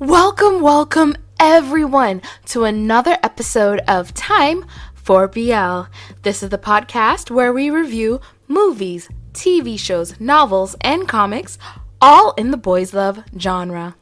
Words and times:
Welcome, 0.00 0.62
welcome 0.62 1.14
everyone 1.38 2.22
to 2.46 2.64
another 2.64 3.18
episode 3.22 3.80
of 3.86 4.14
Time 4.14 4.64
for 4.94 5.28
BL. 5.28 5.92
This 6.22 6.42
is 6.42 6.48
the 6.48 6.56
podcast 6.56 7.30
where 7.30 7.52
we 7.52 7.68
review 7.68 8.22
movies, 8.48 9.10
TV 9.34 9.78
shows, 9.78 10.18
novels, 10.18 10.74
and 10.80 11.06
comics, 11.06 11.58
all 12.00 12.32
in 12.38 12.50
the 12.50 12.56
boys' 12.56 12.94
love 12.94 13.24
genre. 13.38 13.94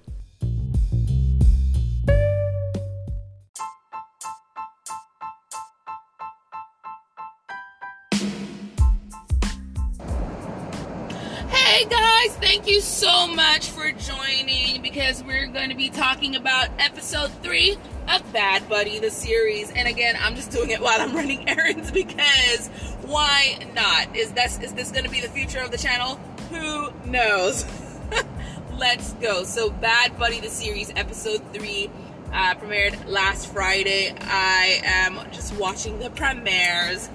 We're 15.23 15.47
going 15.47 15.71
to 15.71 15.75
be 15.75 15.89
talking 15.89 16.37
about 16.37 16.69
episode 16.79 17.31
three 17.43 17.77
of 18.09 18.33
Bad 18.33 18.69
Buddy, 18.69 18.99
the 18.99 19.11
series. 19.11 19.71
And 19.71 19.89
again, 19.89 20.17
I'm 20.21 20.35
just 20.35 20.51
doing 20.51 20.71
it 20.71 20.81
while 20.81 21.01
I'm 21.01 21.15
running 21.15 21.49
errands 21.49 21.91
because 21.91 22.69
why 23.03 23.59
not? 23.75 24.15
Is 24.17 24.33
this, 24.33 24.59
is 24.61 24.75
this 24.75 24.91
going 24.93 25.05
to 25.05 25.11
be 25.11 25.21
the 25.21 25.29
future 25.29 25.61
of 25.61 25.71
the 25.71 25.79
channel? 25.79 26.17
Who 26.51 26.93
knows? 27.05 27.65
Let's 28.79 29.13
go. 29.15 29.45
So, 29.45 29.71
Bad 29.71 30.19
Buddy, 30.19 30.41
the 30.41 30.51
series, 30.51 30.91
episode 30.95 31.43
three. 31.53 31.91
Uh, 32.33 32.55
premiered 32.57 33.09
last 33.09 33.51
Friday. 33.53 34.15
I 34.21 34.83
am 34.85 35.19
just 35.33 35.55
watching 35.57 35.99
the 35.99 36.11
premieres. 36.11 37.09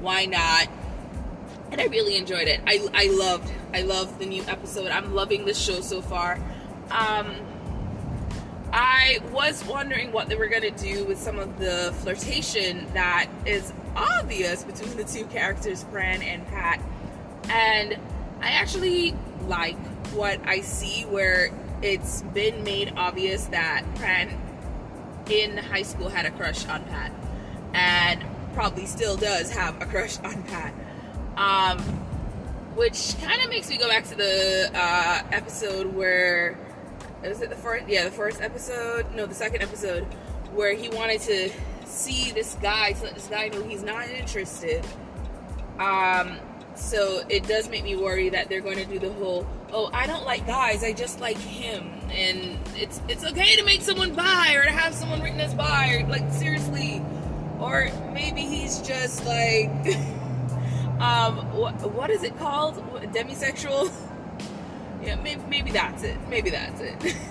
Why 0.00 0.24
not? 0.24 0.68
and 1.74 1.80
I 1.80 1.86
really 1.86 2.16
enjoyed 2.16 2.46
it. 2.46 2.60
I, 2.68 2.86
I 2.94 3.08
loved 3.08 3.52
I 3.72 3.82
loved 3.82 4.20
the 4.20 4.26
new 4.26 4.44
episode. 4.46 4.92
I'm 4.92 5.12
loving 5.12 5.44
the 5.44 5.54
show 5.54 5.80
so 5.80 6.00
far. 6.00 6.38
Um, 6.90 7.34
I 8.72 9.20
was 9.30 9.64
wondering 9.66 10.10
what 10.10 10.28
they 10.28 10.34
were 10.34 10.48
gonna 10.48 10.70
do 10.72 11.04
with 11.04 11.18
some 11.18 11.38
of 11.38 11.58
the 11.58 11.94
flirtation 11.98 12.86
that 12.92 13.28
is 13.46 13.72
obvious 13.94 14.64
between 14.64 14.96
the 14.96 15.04
two 15.04 15.24
characters, 15.26 15.84
Pran 15.84 16.24
and 16.24 16.46
Pat, 16.48 16.80
and 17.48 17.96
I 18.40 18.48
actually 18.50 19.14
like 19.46 19.76
what 20.12 20.40
I 20.44 20.60
see 20.60 21.02
where 21.02 21.50
it's 21.82 22.22
been 22.34 22.64
made 22.64 22.92
obvious 22.96 23.44
that 23.46 23.84
Pran 23.94 24.36
in 25.30 25.56
high 25.56 25.82
school 25.82 26.08
had 26.08 26.26
a 26.26 26.30
crush 26.32 26.66
on 26.66 26.82
Pat, 26.84 27.12
and 27.74 28.24
probably 28.54 28.86
still 28.86 29.16
does 29.16 29.52
have 29.52 29.80
a 29.80 29.86
crush 29.86 30.18
on 30.20 30.42
Pat. 30.44 30.74
Um, 31.36 31.78
which 32.74 33.14
kind 33.22 33.40
of 33.40 33.48
makes 33.50 33.68
me 33.68 33.76
go 33.76 33.88
back 33.88 34.04
to 34.08 34.16
the 34.16 34.70
uh, 34.74 35.22
episode 35.30 35.94
where 35.94 36.58
was 37.28 37.40
it 37.40 37.50
the 37.50 37.56
first? 37.56 37.88
Yeah, 37.88 38.04
the 38.04 38.10
first 38.10 38.40
episode. 38.40 39.12
No, 39.14 39.26
the 39.26 39.34
second 39.34 39.62
episode 39.62 40.04
where 40.52 40.74
he 40.74 40.88
wanted 40.88 41.20
to 41.22 41.50
see 41.84 42.30
this 42.32 42.56
guy 42.60 42.92
to 42.92 43.04
let 43.04 43.14
this 43.14 43.26
guy 43.26 43.48
know 43.48 43.62
he's 43.62 43.82
not 43.82 44.08
interested. 44.08 44.84
Um, 45.78 46.38
so 46.76 47.22
it 47.28 47.46
does 47.46 47.68
make 47.68 47.84
me 47.84 47.96
worry 47.96 48.28
that 48.30 48.48
they're 48.48 48.60
going 48.60 48.78
to 48.78 48.84
do 48.84 48.98
the 48.98 49.12
whole 49.12 49.46
oh 49.72 49.90
I 49.92 50.06
don't 50.06 50.24
like 50.24 50.46
guys 50.46 50.82
I 50.82 50.92
just 50.92 51.20
like 51.20 51.36
him 51.36 51.88
and 52.10 52.58
it's 52.76 53.00
it's 53.08 53.24
okay 53.24 53.56
to 53.56 53.64
make 53.64 53.82
someone 53.82 54.14
bi 54.14 54.54
or 54.54 54.64
to 54.64 54.70
have 54.70 54.94
someone 54.94 55.22
written 55.22 55.40
as 55.40 55.54
or 55.54 56.08
like 56.08 56.30
seriously 56.32 57.02
or 57.60 57.90
maybe 58.12 58.42
he's 58.42 58.80
just 58.80 59.24
like 59.24 59.70
um 61.00 61.38
what 61.94 62.10
is 62.10 62.22
it 62.22 62.36
called 62.38 62.76
demisexual 63.12 63.92
yeah 65.04 65.16
maybe, 65.16 65.42
maybe 65.48 65.70
that's 65.70 66.02
it. 66.02 66.16
Maybe 66.28 66.50
that's 66.50 66.80
it. 66.80 67.16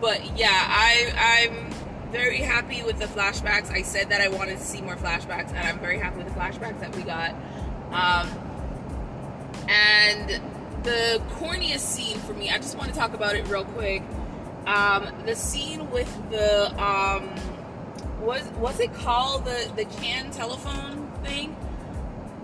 But 0.00 0.36
yeah 0.36 0.50
i 0.50 1.46
i'm 1.48 1.70
very 2.12 2.38
happy 2.38 2.82
with 2.82 2.98
the 2.98 3.06
flashbacks. 3.06 3.70
I 3.70 3.82
said 3.82 4.10
that 4.10 4.20
i 4.20 4.28
wanted 4.28 4.58
to 4.58 4.64
see 4.64 4.82
more 4.82 4.96
flashbacks 4.96 5.48
and 5.48 5.58
i'm 5.58 5.78
very 5.78 5.98
happy 5.98 6.18
with 6.18 6.26
the 6.26 6.34
flashbacks 6.38 6.80
that 6.80 6.94
we 6.94 7.02
got. 7.02 7.30
Um 7.90 8.28
and 9.68 10.28
the 10.82 11.22
corniest 11.36 11.78
scene 11.80 12.18
for 12.18 12.34
me 12.34 12.50
i 12.50 12.58
just 12.58 12.76
want 12.76 12.92
to 12.92 12.98
talk 12.98 13.14
about 13.14 13.34
it 13.34 13.46
real 13.48 13.64
quick. 13.64 14.02
Um 14.66 15.10
the 15.24 15.36
scene 15.36 15.90
with 15.90 16.12
the 16.30 16.70
um 16.82 17.30
was 18.20 18.42
was 18.58 18.80
it 18.80 18.92
called 18.94 19.44
the 19.44 19.72
the 19.76 19.84
can 19.84 20.30
telephone 20.32 21.10
thing? 21.24 21.56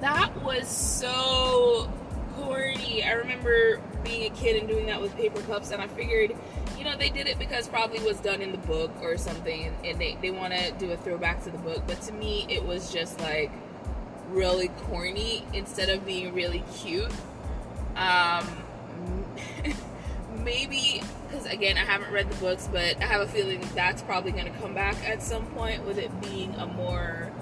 That 0.01 0.43
was 0.43 0.67
so 0.67 1.93
corny. 2.37 3.05
I 3.05 3.13
remember 3.13 3.81
being 4.03 4.31
a 4.31 4.35
kid 4.35 4.57
and 4.57 4.69
doing 4.69 4.87
that 4.87 5.01
with 5.01 5.15
paper 5.17 5.41
cups, 5.43 5.71
and 5.71 5.81
I 5.81 5.87
figured, 5.87 6.35
you 6.79 6.85
know, 6.85 6.97
they 6.97 7.11
did 7.11 7.27
it 7.27 7.39
because 7.39 7.69
probably 7.69 8.01
was 8.01 8.19
done 8.21 8.41
in 8.41 8.53
the 8.53 8.59
book 8.59 8.91
or 9.03 9.17
something, 9.17 9.75
and 9.85 10.01
they, 10.01 10.17
they 10.21 10.31
want 10.31 10.55
to 10.55 10.73
do 10.73 10.93
a 10.93 10.97
throwback 10.97 11.43
to 11.45 11.51
the 11.51 11.59
book. 11.59 11.83
But 11.87 12.01
to 12.03 12.13
me, 12.13 12.47
it 12.49 12.65
was 12.65 12.93
just 12.93 13.21
like 13.21 13.51
really 14.31 14.69
corny 14.69 15.45
instead 15.53 15.89
of 15.89 16.07
being 16.07 16.35
really 16.35 16.65
cute. 16.77 17.11
Um, 17.97 18.47
maybe 20.45 21.03
because 21.29 21.47
again, 21.47 21.77
I 21.77 21.85
haven't 21.85 22.13
read 22.13 22.31
the 22.31 22.37
books, 22.37 22.69
but 22.71 23.01
I 23.01 23.07
have 23.07 23.21
a 23.21 23.29
feeling 23.29 23.61
that's 23.75 24.03
probably 24.03 24.33
going 24.33 24.53
to 24.53 24.59
come 24.59 24.75
back 24.75 24.97
at 25.09 25.23
some 25.23 25.47
point 25.47 25.85
with 25.87 25.99
it 25.99 26.11
being 26.21 26.55
a 26.57 26.67
more 26.67 27.33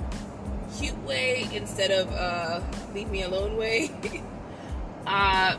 cute 0.77 0.99
way 1.05 1.49
instead 1.53 1.91
of 1.91 2.13
uh, 2.13 2.61
leave 2.95 3.09
me 3.11 3.23
alone 3.23 3.57
way. 3.57 3.91
uh, 5.07 5.57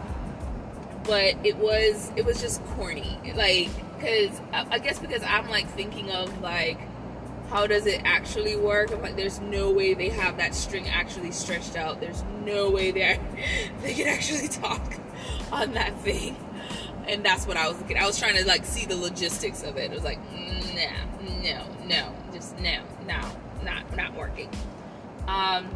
but 1.09 1.43
it 1.43 1.57
was 1.57 2.11
it 2.15 2.23
was 2.23 2.39
just 2.39 2.63
corny, 2.67 3.17
like 3.35 3.69
because 3.97 4.39
I 4.53 4.77
guess 4.77 4.99
because 4.99 5.23
I'm 5.23 5.49
like 5.49 5.67
thinking 5.69 6.11
of 6.11 6.39
like 6.41 6.79
how 7.49 7.65
does 7.65 7.87
it 7.87 8.01
actually 8.05 8.55
work? 8.55 8.91
I'm 8.91 9.01
like, 9.01 9.15
there's 9.15 9.41
no 9.41 9.71
way 9.71 9.95
they 9.95 10.09
have 10.09 10.37
that 10.37 10.53
string 10.53 10.87
actually 10.87 11.31
stretched 11.31 11.75
out. 11.75 11.99
There's 11.99 12.23
no 12.45 12.69
way 12.69 12.91
they 12.91 13.19
they 13.81 13.95
can 13.95 14.07
actually 14.07 14.49
talk 14.49 14.93
on 15.51 15.73
that 15.73 15.99
thing. 16.01 16.37
And 17.07 17.25
that's 17.25 17.47
what 17.47 17.57
I 17.57 17.67
was 17.67 17.79
looking. 17.79 17.97
I 17.97 18.05
was 18.05 18.19
trying 18.19 18.35
to 18.35 18.45
like 18.45 18.63
see 18.63 18.85
the 18.85 18.95
logistics 18.95 19.63
of 19.63 19.77
it. 19.77 19.91
It 19.91 19.95
was 19.95 20.03
like, 20.03 20.19
no, 20.31 20.91
no, 21.41 21.65
no, 21.87 22.13
just 22.31 22.55
no, 22.59 22.83
no, 23.07 23.19
not 23.63 23.97
not 23.97 24.13
working. 24.15 24.49
Um, 25.27 25.69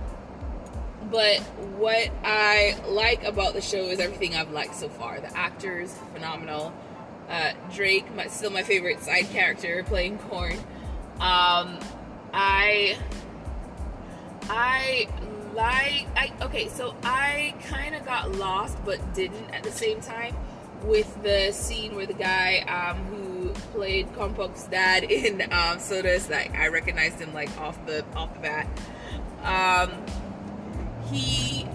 but 1.14 1.42
what 1.78 2.10
I 2.24 2.76
like 2.88 3.24
about 3.24 3.54
the 3.54 3.62
show 3.62 3.84
is 3.84 4.00
everything 4.00 4.34
I've 4.34 4.50
liked 4.50 4.74
so 4.74 4.90
far. 4.90 5.22
The 5.22 5.38
actors, 5.38 5.96
phenomenal. 6.12 6.74
Uh, 7.30 7.54
Drake, 7.72 8.12
my, 8.16 8.26
still 8.26 8.50
my 8.50 8.64
favorite 8.64 9.00
side 9.00 9.30
character, 9.30 9.84
playing 9.84 10.18
Korn. 10.18 10.58
Um, 11.20 11.78
I, 12.34 12.98
I 14.50 15.08
like. 15.54 16.08
I 16.16 16.34
okay. 16.42 16.68
So 16.70 16.96
I 17.04 17.54
kind 17.66 17.94
of 17.94 18.04
got 18.06 18.32
lost, 18.32 18.76
but 18.84 19.14
didn't 19.14 19.52
at 19.52 19.62
the 19.62 19.72
same 19.72 20.02
time 20.02 20.36
with 20.84 21.22
the 21.22 21.52
scene 21.52 21.96
where 21.96 22.08
the 22.08 22.14
guy 22.16 22.62
um, 22.62 22.98
who 23.06 23.50
played 23.72 24.12
Kongpop's 24.14 24.66
dad 24.66 25.04
in 25.04 25.44
um, 25.44 25.78
SOTUS, 25.78 26.32
like 26.32 26.56
I 26.56 26.70
recognized 26.70 27.20
him 27.20 27.36
like 27.36 27.56
off 27.60 27.86
the 27.86 28.04
off 28.16 28.34
the 28.34 28.40
bat. 28.40 28.68
Um, 29.44 29.92
he 31.14 31.68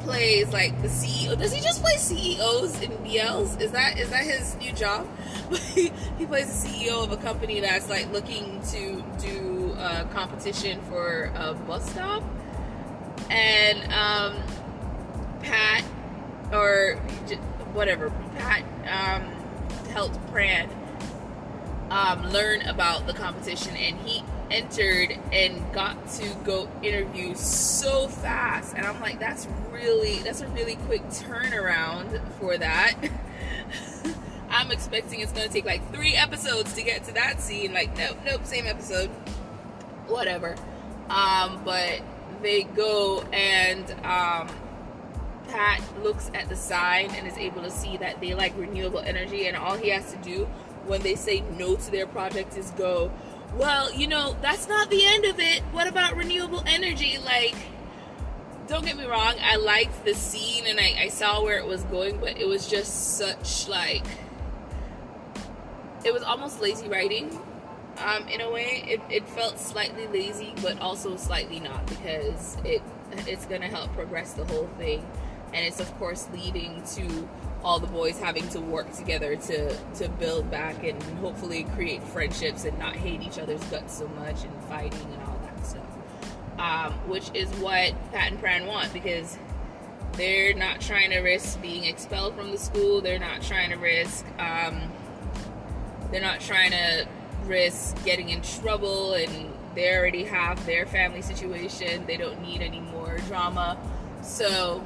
plays 0.00 0.52
like 0.52 0.80
the 0.82 0.88
CEO. 0.88 1.38
Does 1.38 1.52
he 1.52 1.60
just 1.60 1.82
play 1.82 1.96
CEOs 1.96 2.80
in 2.80 2.90
BLs? 2.98 3.60
Is 3.60 3.72
that 3.72 3.98
is 3.98 4.10
that 4.10 4.24
his 4.24 4.56
new 4.56 4.72
job? 4.72 5.06
he 5.74 6.26
plays 6.26 6.62
the 6.62 6.68
CEO 6.68 7.04
of 7.04 7.12
a 7.12 7.16
company 7.16 7.60
that's 7.60 7.88
like 7.88 8.10
looking 8.12 8.60
to 8.70 9.04
do 9.18 9.74
a 9.78 10.04
competition 10.12 10.80
for 10.82 11.30
a 11.34 11.54
bus 11.54 11.88
stop. 11.90 12.22
And 13.30 13.92
um, 13.92 14.42
Pat 15.42 15.84
or 16.52 16.96
whatever 17.74 18.10
Pat 18.36 18.62
um, 18.88 19.22
helped 19.90 20.18
Pran 20.32 20.68
um, 21.90 22.28
learn 22.30 22.62
about 22.62 23.06
the 23.06 23.14
competition, 23.14 23.76
and 23.76 23.98
he 24.00 24.22
entered 24.50 25.18
and 25.32 25.72
got 25.72 26.08
to 26.10 26.28
go 26.44 26.68
interview 26.82 27.34
so 27.34 28.08
fast. 28.08 28.74
And 28.74 28.86
i'm 28.86 29.00
like 29.00 29.18
that's 29.18 29.46
really 29.72 30.18
that's 30.20 30.40
a 30.40 30.48
really 30.48 30.76
quick 30.76 31.02
turnaround 31.08 32.20
for 32.38 32.56
that. 32.56 32.94
I'm 34.50 34.70
expecting 34.70 35.20
it's 35.20 35.32
going 35.32 35.46
to 35.46 35.52
take 35.52 35.66
like 35.66 35.92
three 35.92 36.14
episodes 36.14 36.72
to 36.74 36.82
get 36.82 37.04
to 37.04 37.14
that 37.14 37.40
scene. 37.40 37.72
Like 37.72 37.96
nope 37.96 38.16
nope 38.24 38.46
same 38.46 38.66
episode. 38.66 39.08
Whatever. 40.06 40.56
Um 41.10 41.60
but 41.64 42.00
they 42.42 42.64
go 42.64 43.22
and 43.32 43.90
um 44.04 44.48
pat 45.48 45.82
looks 46.02 46.30
at 46.34 46.48
the 46.48 46.56
sign 46.56 47.10
and 47.12 47.26
is 47.26 47.36
able 47.38 47.62
to 47.62 47.70
see 47.70 47.96
that 47.96 48.20
they 48.20 48.34
like 48.34 48.56
renewable 48.56 49.00
energy 49.00 49.46
and 49.46 49.56
all 49.56 49.76
he 49.76 49.88
has 49.88 50.12
to 50.12 50.18
do 50.18 50.44
when 50.86 51.02
they 51.02 51.14
say 51.14 51.42
no 51.56 51.76
to 51.76 51.90
their 51.90 52.06
project 52.06 52.56
is 52.56 52.70
go 52.72 53.10
well, 53.54 53.92
you 53.92 54.06
know, 54.06 54.36
that's 54.42 54.68
not 54.68 54.90
the 54.90 55.04
end 55.04 55.24
of 55.24 55.40
it. 55.40 55.62
What 55.72 55.86
about 55.86 56.16
renewable 56.16 56.62
energy? 56.66 57.18
Like, 57.24 57.54
don't 58.68 58.84
get 58.84 58.96
me 58.96 59.06
wrong, 59.06 59.34
I 59.40 59.56
liked 59.56 60.04
the 60.04 60.14
scene 60.14 60.66
and 60.66 60.78
I, 60.78 61.04
I 61.04 61.08
saw 61.08 61.42
where 61.42 61.58
it 61.58 61.66
was 61.66 61.82
going, 61.84 62.18
but 62.18 62.36
it 62.38 62.46
was 62.46 62.68
just 62.68 63.16
such 63.16 63.66
like 63.66 64.04
it 66.04 66.12
was 66.12 66.22
almost 66.22 66.60
lazy 66.60 66.88
writing. 66.88 67.36
Um, 68.04 68.28
in 68.28 68.40
a 68.40 68.50
way, 68.50 68.84
it, 68.86 69.00
it 69.10 69.28
felt 69.28 69.58
slightly 69.58 70.06
lazy, 70.06 70.54
but 70.62 70.78
also 70.80 71.16
slightly 71.16 71.58
not 71.58 71.84
because 71.86 72.56
it 72.64 72.82
it's 73.26 73.46
gonna 73.46 73.66
help 73.66 73.92
progress 73.94 74.34
the 74.34 74.44
whole 74.44 74.68
thing, 74.78 75.04
and 75.52 75.64
it's 75.64 75.80
of 75.80 75.92
course 75.98 76.28
leading 76.32 76.82
to 76.94 77.28
all 77.64 77.78
the 77.80 77.86
boys 77.86 78.18
having 78.18 78.48
to 78.50 78.60
work 78.60 78.90
together 78.92 79.36
to 79.36 79.76
to 79.94 80.08
build 80.18 80.50
back 80.50 80.84
and 80.84 81.02
hopefully 81.18 81.64
create 81.74 82.02
friendships 82.02 82.64
and 82.64 82.78
not 82.78 82.94
hate 82.94 83.20
each 83.22 83.38
other's 83.38 83.62
guts 83.64 83.98
so 83.98 84.06
much 84.08 84.44
and 84.44 84.64
fighting 84.64 85.08
and 85.12 85.22
all 85.24 85.38
that 85.42 85.66
stuff. 85.66 85.86
Um, 86.58 86.92
which 87.08 87.30
is 87.34 87.48
what 87.60 87.94
Pat 88.12 88.32
and 88.32 88.42
Pran 88.42 88.66
want 88.66 88.92
because 88.92 89.38
they're 90.14 90.54
not 90.54 90.80
trying 90.80 91.10
to 91.10 91.20
risk 91.20 91.62
being 91.62 91.84
expelled 91.84 92.34
from 92.34 92.50
the 92.50 92.58
school. 92.58 93.00
They're 93.00 93.20
not 93.20 93.42
trying 93.42 93.70
to 93.70 93.76
risk. 93.76 94.26
Um, 94.38 94.80
they're 96.10 96.20
not 96.20 96.40
trying 96.40 96.72
to 96.72 97.06
risk 97.44 98.04
getting 98.04 98.30
in 98.30 98.42
trouble, 98.42 99.14
and 99.14 99.52
they 99.76 99.94
already 99.96 100.24
have 100.24 100.64
their 100.66 100.86
family 100.86 101.22
situation. 101.22 102.04
They 102.06 102.16
don't 102.16 102.42
need 102.42 102.62
any 102.62 102.80
more 102.80 103.18
drama, 103.28 103.78
so 104.22 104.82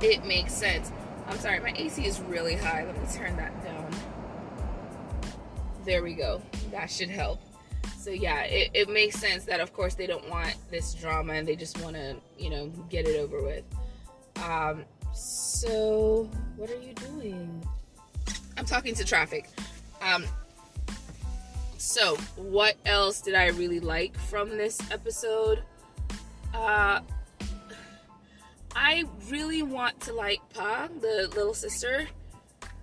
it 0.00 0.24
makes 0.24 0.52
sense. 0.52 0.92
I'm 1.26 1.38
sorry, 1.38 1.60
my 1.60 1.72
AC 1.76 2.04
is 2.04 2.20
really 2.20 2.56
high. 2.56 2.84
Let 2.84 3.00
me 3.00 3.06
turn 3.12 3.36
that 3.36 3.64
down. 3.64 3.90
There 5.84 6.02
we 6.02 6.14
go. 6.14 6.42
That 6.70 6.90
should 6.90 7.08
help. 7.08 7.40
So 7.98 8.10
yeah, 8.10 8.42
it, 8.42 8.70
it 8.74 8.88
makes 8.88 9.16
sense 9.16 9.44
that 9.44 9.60
of 9.60 9.72
course 9.72 9.94
they 9.94 10.06
don't 10.06 10.28
want 10.28 10.56
this 10.70 10.94
drama 10.94 11.34
and 11.34 11.46
they 11.46 11.56
just 11.56 11.80
want 11.82 11.96
to, 11.96 12.16
you 12.38 12.50
know, 12.50 12.68
get 12.88 13.06
it 13.06 13.18
over 13.18 13.42
with. 13.42 13.64
Um, 14.42 14.84
so 15.12 16.28
what 16.56 16.70
are 16.70 16.80
you 16.80 16.94
doing? 16.94 17.62
I'm 18.56 18.64
talking 18.64 18.94
to 18.94 19.04
traffic. 19.04 19.48
Um, 20.00 20.24
so 21.76 22.16
what 22.36 22.76
else 22.86 23.20
did 23.20 23.34
I 23.34 23.48
really 23.48 23.80
like 23.80 24.16
from 24.18 24.50
this 24.56 24.78
episode? 24.90 25.62
Uh, 26.54 27.00
I 28.74 29.04
really 29.28 29.62
want 29.62 30.00
to 30.02 30.12
like 30.12 30.40
Pa, 30.54 30.88
the 31.00 31.30
little 31.34 31.54
sister. 31.54 32.06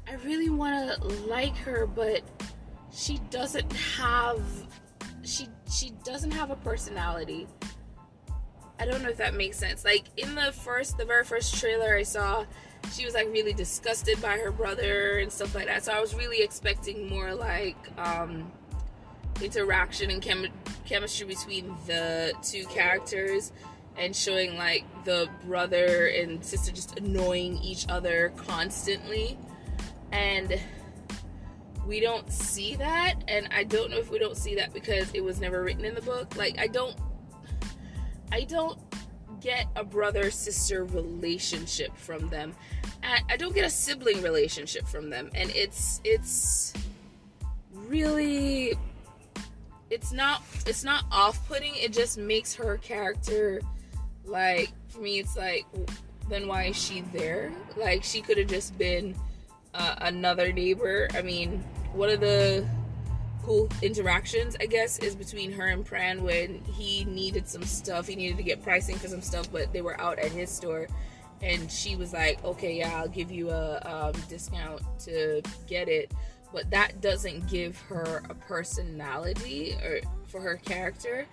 I 0.08 0.16
really 0.26 0.50
want 0.50 1.02
to 1.02 1.08
like 1.28 1.56
her, 1.58 1.88
but 1.88 2.22
she 2.92 3.20
doesn't 3.30 3.72
have 3.74 4.42
she 5.24 5.48
she 5.72 5.92
doesn't 6.04 6.32
have 6.32 6.52
a 6.52 6.56
personality. 6.58 7.48
I 8.80 8.86
don't 8.86 9.02
know 9.02 9.10
if 9.10 9.18
that 9.18 9.34
makes 9.34 9.58
sense. 9.58 9.84
Like 9.84 10.06
in 10.18 10.36
the 10.36 10.52
first, 10.52 10.98
the 10.98 11.06
very 11.06 11.24
first 11.24 11.56
trailer 11.56 11.96
I 11.96 12.04
saw, 12.04 12.46
she 12.94 13.06
was 13.06 13.14
like 13.14 13.28
really 13.28 13.54
disgusted 13.54 14.22
by 14.22 14.38
her 14.38 14.52
brother 14.52 15.18
and 15.18 15.32
stuff 15.32 15.56
like 15.56 15.66
that. 15.66 15.84
So 15.84 15.94
I 15.94 16.00
was 16.00 16.14
really 16.14 16.42
expecting 16.42 17.10
more 17.10 17.34
like 17.34 17.78
um, 17.98 18.52
interaction 19.42 20.12
and 20.12 20.22
chem- 20.22 20.54
chemistry 20.86 21.28
between 21.28 21.76
the 21.88 22.34
two 22.44 22.66
characters 22.68 23.52
and 23.98 24.16
showing 24.16 24.58
like 24.58 24.84
the 25.06 25.30
brother 25.46 26.08
and 26.08 26.44
sister 26.44 26.72
just 26.72 26.98
annoying 27.00 27.58
each 27.58 27.86
other 27.90 28.32
constantly. 28.38 29.38
And 30.12 30.60
we 31.86 32.00
don't 32.00 32.32
see 32.32 32.76
that. 32.76 33.24
And 33.28 33.50
I 33.52 33.64
don't 33.64 33.90
know 33.90 33.98
if 33.98 34.12
we 34.12 34.20
don't 34.20 34.38
see 34.38 34.56
that 34.56 34.74
because 34.74 35.10
it 35.14 35.24
was 35.24 35.40
never 35.40 35.64
written 35.64 35.86
in 35.86 35.96
the 35.96 36.02
book. 36.02 36.36
Like, 36.36 36.58
I 36.60 36.68
don't 36.68 36.96
I 38.32 38.44
don't 38.44 38.78
get 39.40 39.68
a 39.76 39.84
brother 39.84 40.32
sister 40.32 40.84
relationship 40.86 41.96
from 41.98 42.30
them. 42.30 42.54
I 43.30 43.38
don't 43.38 43.56
get 43.56 43.64
a 43.64 43.70
sibling 43.70 44.22
relationship 44.22 44.86
from 44.86 45.10
them, 45.10 45.30
and 45.34 45.50
it's 45.52 46.02
it's 46.04 46.74
really 47.72 48.74
it's 49.90 50.12
not 50.12 50.44
it's 50.66 50.84
not 50.84 51.06
off-putting. 51.12 51.74
It 51.76 51.94
just 51.94 52.18
makes 52.18 52.54
her 52.56 52.78
character 52.78 53.62
like 54.28 54.72
for 54.90 55.00
me. 55.00 55.20
It's 55.20 55.36
like 55.38 55.66
then 56.30 56.48
why 56.48 56.66
is 56.66 56.82
she 56.82 57.02
there? 57.14 57.52
Like 57.76 58.04
she 58.04 58.22
could 58.22 58.38
have 58.38 58.48
just 58.48 58.78
been 58.78 59.16
uh, 59.74 59.96
another 60.02 60.52
neighbor. 60.52 61.08
I 61.14 61.22
mean, 61.22 61.64
one 61.94 62.10
of 62.10 62.20
the 62.20 62.68
cool 63.44 63.70
interactions, 63.82 64.58
I 64.60 64.66
guess, 64.66 65.00
is 65.00 65.16
between 65.16 65.52
her 65.54 65.68
and 65.68 65.86
Pran 65.86 66.20
when 66.20 66.62
he 66.66 67.06
needed 67.06 67.48
some 67.48 67.64
stuff. 67.64 68.08
He 68.08 68.16
needed 68.16 68.38
to 68.38 68.44
get 68.44 68.62
pricing 68.62 68.98
for 68.98 69.08
some 69.08 69.22
stuff, 69.22 69.52
but 69.52 69.72
they 69.72 69.82
were 69.82 70.00
out 70.02 70.20
at 70.20 70.32
his 70.32 70.50
store. 70.50 70.88
And 71.42 71.72
she 71.72 71.96
was 71.96 72.14
like, 72.14 72.44
okay, 72.44 72.78
yeah, 72.78 72.98
I'll 72.98 73.08
give 73.08 73.32
you 73.32 73.52
a 73.52 73.80
um, 73.86 74.22
discount 74.28 74.82
to 75.02 75.42
get 75.68 75.88
it. 75.88 76.12
But 76.52 76.70
that 76.72 77.00
doesn't 77.00 77.48
give 77.48 77.80
her 77.82 78.24
a 78.30 78.34
personality 78.34 79.76
or 79.84 80.02
for 80.26 80.42
her 80.42 80.58
character. 80.58 81.26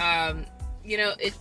Um, 0.00 0.46
you 0.84 0.96
know, 0.96 1.12
it. 1.18 1.34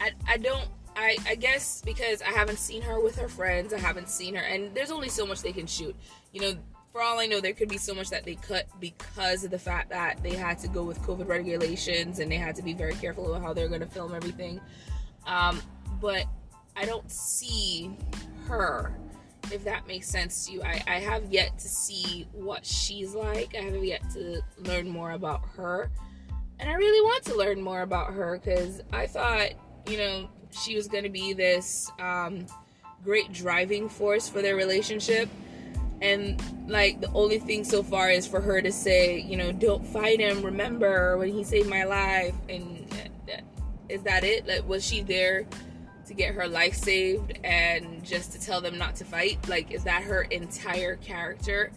I, 0.00 0.12
I 0.26 0.36
don't 0.36 0.68
I, 0.96 1.18
I 1.28 1.34
guess 1.34 1.82
because 1.82 2.22
I 2.22 2.30
haven't 2.30 2.58
seen 2.58 2.80
her 2.82 3.00
with 3.00 3.18
her 3.18 3.28
friends, 3.28 3.74
I 3.74 3.78
haven't 3.78 4.08
seen 4.08 4.34
her, 4.34 4.42
and 4.42 4.74
there's 4.74 4.90
only 4.90 5.10
so 5.10 5.26
much 5.26 5.42
they 5.42 5.52
can 5.52 5.66
shoot. 5.66 5.94
You 6.32 6.40
know, 6.40 6.54
for 6.90 7.02
all 7.02 7.18
I 7.18 7.26
know, 7.26 7.42
there 7.42 7.52
could 7.52 7.68
be 7.68 7.76
so 7.76 7.94
much 7.94 8.08
that 8.08 8.24
they 8.24 8.36
cut 8.36 8.66
because 8.80 9.44
of 9.44 9.50
the 9.50 9.58
fact 9.58 9.90
that 9.90 10.22
they 10.22 10.34
had 10.34 10.58
to 10.60 10.68
go 10.68 10.82
with 10.82 10.98
COVID 11.02 11.28
regulations 11.28 12.20
and 12.20 12.32
they 12.32 12.38
had 12.38 12.56
to 12.56 12.62
be 12.62 12.72
very 12.72 12.94
careful 12.94 13.28
about 13.28 13.42
how 13.42 13.52
they're 13.52 13.68
going 13.68 13.82
to 13.82 13.86
film 13.86 14.14
everything. 14.14 14.58
Um, 15.26 15.60
but 16.00 16.24
I 16.74 16.86
don't 16.86 17.10
see 17.10 17.94
her, 18.46 18.98
if 19.52 19.62
that 19.64 19.86
makes 19.86 20.08
sense 20.08 20.46
to 20.46 20.52
you. 20.52 20.62
I, 20.62 20.82
I 20.86 21.00
have 21.00 21.30
yet 21.30 21.58
to 21.58 21.68
see 21.68 22.26
what 22.32 22.64
she's 22.64 23.14
like, 23.14 23.54
I 23.54 23.64
have 23.64 23.84
yet 23.84 24.08
to 24.14 24.40
learn 24.60 24.88
more 24.88 25.10
about 25.10 25.42
her. 25.56 25.90
And 26.58 26.70
I 26.70 26.72
really 26.72 27.02
want 27.02 27.24
to 27.24 27.36
learn 27.36 27.60
more 27.60 27.82
about 27.82 28.14
her 28.14 28.40
because 28.42 28.80
I 28.90 29.06
thought, 29.06 29.50
you 29.88 29.98
know, 29.98 30.28
she 30.50 30.74
was 30.76 30.88
going 30.88 31.04
to 31.04 31.10
be 31.10 31.32
this 31.32 31.90
um, 32.00 32.46
great 33.04 33.32
driving 33.32 33.88
force 33.88 34.28
for 34.28 34.42
their 34.42 34.56
relationship. 34.56 35.28
And 36.02 36.40
like 36.68 37.00
the 37.00 37.10
only 37.12 37.38
thing 37.38 37.64
so 37.64 37.82
far 37.82 38.10
is 38.10 38.26
for 38.26 38.40
her 38.40 38.60
to 38.60 38.70
say 38.70 39.18
you 39.18 39.36
know 39.36 39.50
don't 39.50 39.86
fight 39.86 40.20
him 40.20 40.42
remember 40.42 41.16
when 41.16 41.32
he 41.32 41.42
saved 41.42 41.70
my 41.70 41.84
life 41.84 42.34
and 42.50 42.86
is 43.88 44.02
that 44.02 44.24
it? 44.24 44.46
Like 44.46 44.68
was 44.68 44.84
she 44.84 45.02
there 45.02 45.46
to 46.06 46.14
get 46.14 46.34
her 46.34 46.46
life 46.46 46.74
saved 46.74 47.38
and 47.44 48.04
just 48.04 48.32
to 48.32 48.40
tell 48.40 48.60
them 48.60 48.78
not 48.78 48.96
to 48.96 49.04
fight? 49.04 49.48
Like 49.48 49.70
is 49.70 49.84
that 49.84 50.02
her 50.02 50.22
entire 50.22 50.96
character? 50.96 51.72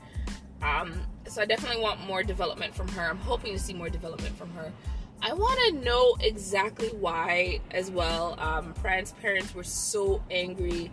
Um 0.61 1.01
so 1.27 1.43
i 1.43 1.45
definitely 1.45 1.81
want 1.81 2.05
more 2.07 2.23
development 2.23 2.73
from 2.73 2.87
her. 2.89 3.09
I'm 3.09 3.17
hoping 3.17 3.53
to 3.53 3.59
see 3.59 3.73
more 3.73 3.89
development 3.89 4.35
from 4.35 4.49
her 4.51 4.71
i 5.21 5.33
want 5.33 5.59
to 5.67 5.85
know 5.85 6.15
exactly 6.21 6.89
why 6.89 7.59
as 7.71 7.91
well 7.91 8.39
um 8.39 8.73
Pran's 8.73 9.11
parents 9.13 9.53
were 9.53 9.63
so 9.63 10.21
angry 10.31 10.91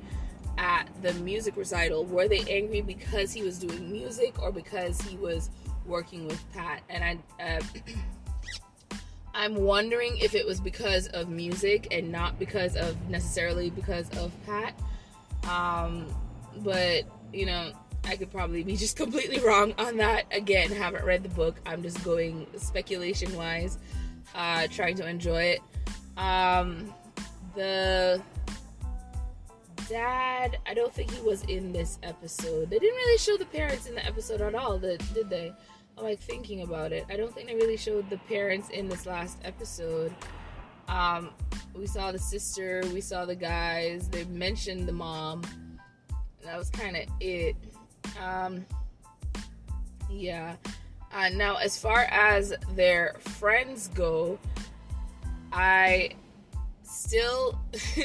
at 0.59 0.89
the 1.03 1.13
music 1.15 1.57
recital. 1.57 2.05
Were 2.05 2.29
they 2.29 2.41
angry 2.49 2.81
because 2.81 3.33
he 3.33 3.43
was 3.43 3.59
doing 3.59 3.91
music 3.91 4.41
or 4.41 4.51
because 4.51 5.01
he 5.03 5.17
was 5.17 5.51
working 5.85 6.27
with 6.27 6.43
pat? 6.53 6.83
And 6.89 7.05
i 7.39 7.43
uh, 7.43 7.61
i'm 9.35 9.55
wondering 9.55 10.17
if 10.19 10.35
it 10.35 10.47
was 10.47 10.61
because 10.61 11.09
of 11.09 11.29
music 11.29 11.89
and 11.91 12.11
not 12.11 12.39
because 12.39 12.75
of 12.77 12.97
necessarily 13.09 13.71
because 13.71 14.09
of 14.19 14.33
pat. 14.47 14.75
Um, 15.49 16.07
but 16.59 17.05
you 17.33 17.45
know 17.45 17.73
i 18.05 18.17
could 18.17 18.31
probably 18.31 18.63
be 18.63 18.77
just 18.85 18.97
completely 18.97 19.39
wrong 19.41 19.75
on 19.79 19.99
that. 19.99 20.25
Again 20.31 20.71
haven't 20.71 21.05
read 21.05 21.23
the 21.23 21.29
book. 21.31 21.57
I'm 21.67 21.83
just 21.83 22.03
going 22.03 22.47
speculation 22.57 23.35
wise 23.37 23.79
uh, 24.35 24.67
trying 24.69 24.97
to 24.97 25.09
enjoy 25.09 25.43
it 25.43 25.61
um, 26.17 26.95
the 27.55 28.21
dad, 29.89 30.59
I 30.67 30.75
don't 30.75 30.93
think 30.93 31.11
he 31.11 31.21
was 31.23 31.43
in 31.45 31.73
this 31.73 31.99
episode. 32.03 32.71
They 32.71 32.79
didn't 32.79 32.97
really 32.97 33.19
show 33.19 33.37
the 33.37 33.47
parents 33.47 33.87
in 33.87 33.95
the 33.95 34.05
episode 34.05 34.41
at 34.41 34.55
all, 34.55 34.79
did 34.79 35.01
they? 35.29 35.53
I'm 35.97 36.05
like 36.05 36.21
thinking 36.21 36.63
about 36.63 36.93
it. 36.93 37.05
I 37.09 37.17
don't 37.17 37.35
think 37.35 37.49
they 37.49 37.55
really 37.55 37.77
showed 37.77 38.09
the 38.11 38.19
parents 38.19 38.69
in 38.71 38.89
this 38.89 39.07
last 39.07 39.39
episode. 39.45 40.15
Um, 40.89 41.31
we 41.75 41.87
saw 41.87 42.13
the 42.13 42.19
sister, 42.19 42.83
we 42.93 43.01
saw 43.01 43.25
the 43.25 43.35
guys, 43.35 44.09
they 44.09 44.25
mentioned 44.25 44.89
the 44.89 44.93
mom. 44.93 45.43
That 46.45 46.57
was 46.57 46.71
kind 46.71 46.97
of 46.97 47.05
it. 47.21 47.57
Um, 48.23 48.65
yeah. 50.11 50.57
Uh, 51.13 51.31
now, 51.31 51.57
as 51.57 51.79
far 51.79 52.01
as 52.11 52.55
their 52.75 53.17
friends 53.21 53.89
go, 53.89 54.39
I 55.53 56.11
still, 56.83 57.59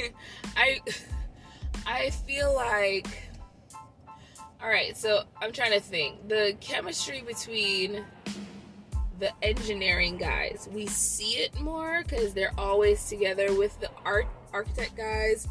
I. 0.56 0.80
I 1.84 2.10
feel 2.10 2.54
like 2.54 3.08
all 4.62 4.68
right, 4.68 4.96
so 4.96 5.24
I'm 5.40 5.50
trying 5.50 5.72
to 5.72 5.80
think. 5.80 6.28
The 6.28 6.56
chemistry 6.60 7.24
between 7.26 8.04
the 9.18 9.32
engineering 9.42 10.16
guys, 10.18 10.68
we 10.72 10.86
see 10.86 11.38
it 11.38 11.60
more 11.60 12.04
because 12.04 12.32
they're 12.32 12.54
always 12.56 13.08
together 13.08 13.52
with 13.58 13.78
the 13.80 13.90
art 14.04 14.28
architect 14.52 14.96
guys. 14.96 15.48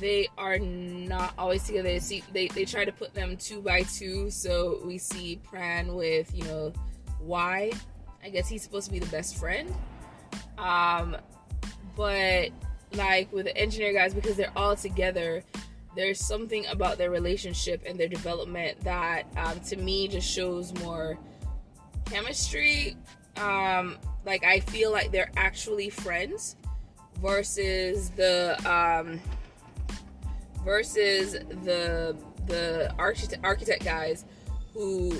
They 0.00 0.28
are 0.38 0.58
not 0.58 1.34
always 1.38 1.64
together. 1.64 1.88
They 1.88 1.98
see 1.98 2.24
they, 2.32 2.48
they 2.48 2.64
try 2.64 2.84
to 2.84 2.92
put 2.92 3.14
them 3.14 3.36
two 3.36 3.60
by 3.60 3.82
two. 3.82 4.30
So 4.30 4.80
we 4.84 4.98
see 4.98 5.40
Pran 5.50 5.94
with, 5.94 6.34
you 6.34 6.44
know, 6.44 6.72
Wai. 7.20 7.72
I 8.24 8.30
guess 8.30 8.48
he's 8.48 8.62
supposed 8.62 8.86
to 8.86 8.92
be 8.92 8.98
the 8.98 9.10
best 9.10 9.36
friend. 9.38 9.72
Um 10.58 11.16
but 11.96 12.50
like 12.94 13.32
with 13.32 13.46
the 13.46 13.56
engineer 13.56 13.92
guys, 13.92 14.14
because 14.14 14.36
they're 14.36 14.52
all 14.56 14.76
together, 14.76 15.42
there's 15.94 16.20
something 16.20 16.66
about 16.66 16.98
their 16.98 17.10
relationship 17.10 17.82
and 17.86 17.98
their 17.98 18.08
development 18.08 18.80
that 18.80 19.24
um, 19.36 19.60
to 19.60 19.76
me 19.76 20.08
just 20.08 20.28
shows 20.28 20.72
more 20.80 21.18
chemistry. 22.06 22.96
Um, 23.36 23.98
like 24.24 24.44
I 24.44 24.60
feel 24.60 24.90
like 24.90 25.12
they're 25.12 25.30
actually 25.36 25.90
friends 25.90 26.56
versus 27.20 28.10
the 28.10 28.56
um, 28.68 29.20
versus 30.64 31.32
the 31.64 32.16
the 32.46 32.92
architect 32.98 33.44
architect 33.44 33.84
guys 33.84 34.24
who 34.74 35.12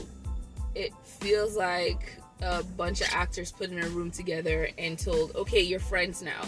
it 0.74 0.92
feels 1.04 1.56
like 1.56 2.18
a 2.42 2.62
bunch 2.62 3.00
of 3.00 3.08
actors 3.12 3.52
put 3.52 3.70
in 3.70 3.82
a 3.82 3.88
room 3.88 4.10
together 4.10 4.68
and 4.78 4.98
told, 4.98 5.34
okay, 5.36 5.60
you're 5.60 5.78
friends 5.78 6.22
now. 6.22 6.42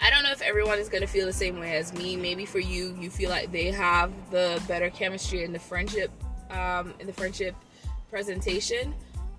I 0.00 0.10
don't 0.10 0.22
know 0.22 0.30
if 0.30 0.42
everyone 0.42 0.78
is 0.78 0.88
going 0.88 1.00
to 1.00 1.08
feel 1.08 1.26
the 1.26 1.32
same 1.32 1.58
way 1.58 1.76
as 1.76 1.92
me. 1.92 2.16
Maybe 2.16 2.46
for 2.46 2.58
you, 2.58 2.96
you 3.00 3.10
feel 3.10 3.30
like 3.30 3.50
they 3.50 3.70
have 3.70 4.12
the 4.30 4.62
better 4.68 4.90
chemistry 4.90 5.44
in 5.44 5.52
the 5.52 5.58
friendship, 5.58 6.10
um, 6.50 6.94
in 7.00 7.06
the 7.06 7.12
friendship 7.12 7.54
presentation. 8.10 8.94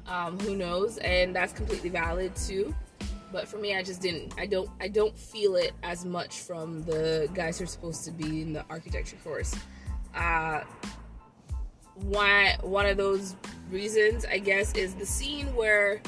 Um, 0.07 0.39
who 0.39 0.55
knows? 0.55 0.97
And 0.97 1.35
that's 1.35 1.53
completely 1.53 1.89
valid 1.89 2.35
too. 2.35 2.73
But 3.35 3.49
for 3.49 3.57
me, 3.57 3.75
I 3.75 3.83
just 3.83 4.01
didn't. 4.01 4.33
I 4.37 4.45
don't. 4.45 4.69
I 4.79 4.87
don't 4.87 5.19
feel 5.19 5.57
it 5.57 5.73
as 5.83 6.05
much 6.05 6.39
from 6.39 6.83
the 6.83 7.29
guys 7.33 7.57
who 7.57 7.65
are 7.65 7.67
supposed 7.67 8.05
to 8.05 8.11
be 8.11 8.41
in 8.41 8.53
the 8.53 8.63
architecture 8.69 9.17
course. 9.25 9.53
Uh, 10.15 10.61
one 11.95 12.53
one 12.61 12.85
of 12.85 12.95
those 12.95 13.35
reasons, 13.69 14.23
I 14.23 14.37
guess, 14.37 14.73
is 14.75 14.95
the 14.95 15.05
scene 15.05 15.53
where 15.53 16.01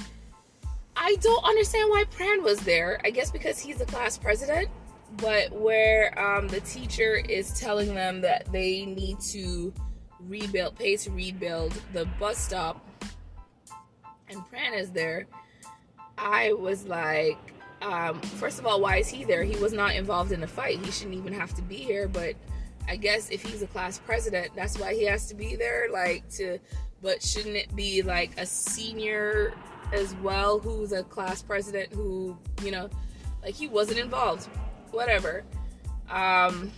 I 0.96 1.18
don't 1.20 1.44
understand 1.44 1.90
why 1.90 2.06
Pran 2.06 2.44
was 2.44 2.62
there. 2.62 3.02
I 3.04 3.10
guess 3.10 3.30
because 3.30 3.60
he's 3.60 3.76
the 3.76 3.86
class 3.86 4.18
president, 4.18 4.70
but 5.18 5.52
where 5.52 6.18
um, 6.18 6.48
the 6.48 6.62
teacher 6.62 7.16
is 7.16 7.60
telling 7.60 7.94
them 7.94 8.22
that 8.22 8.50
they 8.54 8.86
need 8.86 9.20
to 9.32 9.74
rebuild, 10.22 10.78
pay 10.78 10.96
to 10.96 11.12
rebuild 11.12 11.74
the 11.92 12.06
bus 12.22 12.38
stop, 12.38 12.88
and 14.30 14.40
Pran 14.50 14.80
is 14.80 14.92
there. 14.92 15.28
I 16.18 16.54
was 16.54 16.86
like, 16.86 17.38
um, 17.82 18.20
first 18.22 18.60
of 18.60 18.66
all, 18.66 18.82
why 18.82 18.98
is 18.98 19.08
he 19.08 19.24
there? 19.24 19.44
He 19.44 19.56
was 19.58 19.74
not 19.74 19.96
involved 19.96 20.32
in 20.32 20.42
the 20.42 20.48
fight. 20.48 20.84
He 20.84 20.92
shouldn't 20.92 21.16
even 21.16 21.34
have 21.34 21.54
to 21.56 21.62
be 21.62 21.78
here. 21.78 22.08
But 22.08 22.36
I 22.88 22.96
guess 22.96 23.30
if 23.30 23.44
he's 23.44 23.62
a 23.62 23.68
class 23.68 24.00
president, 24.00 24.52
that's 24.56 24.80
why 24.80 24.94
he 24.94 25.06
has 25.06 25.28
to 25.28 25.36
be 25.36 25.56
there. 25.56 25.88
Like 25.92 26.28
to, 26.32 26.60
but 27.02 27.22
shouldn't 27.22 27.56
it 27.56 27.76
be 27.76 28.02
like 28.02 28.40
a 28.40 28.46
senior 28.46 29.54
as 29.94 30.16
well 30.16 30.60
who's 30.60 30.92
a 30.92 31.04
class 31.04 31.42
president 31.42 31.94
who, 31.94 32.38
you 32.64 32.72
know, 32.72 32.90
like 33.44 33.54
he 33.54 33.68
wasn't 33.68 34.00
involved. 34.00 34.48
Whatever. 34.92 35.44
Um 36.10 36.72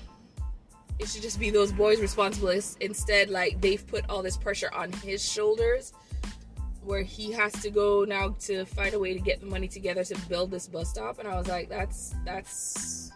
it 0.99 1.07
should 1.07 1.21
just 1.21 1.39
be 1.39 1.49
those 1.49 1.71
boys 1.71 2.01
responsible. 2.01 2.49
Instead, 2.49 3.29
like 3.29 3.61
they've 3.61 3.85
put 3.87 4.03
all 4.09 4.21
this 4.21 4.35
pressure 4.35 4.69
on 4.73 4.91
his 4.91 5.23
shoulders 5.25 5.93
where 6.83 7.03
he 7.03 7.31
has 7.31 7.51
to 7.61 7.69
go 7.69 8.05
now 8.05 8.35
to 8.39 8.65
find 8.65 8.93
a 8.93 8.99
way 8.99 9.13
to 9.13 9.19
get 9.19 9.39
the 9.39 9.45
money 9.45 9.67
together 9.67 10.03
to 10.03 10.17
build 10.27 10.49
this 10.49 10.67
bus 10.67 10.89
stop 10.89 11.19
and 11.19 11.27
I 11.27 11.37
was 11.37 11.47
like 11.47 11.69
that's 11.69 12.15
that's 12.25 13.09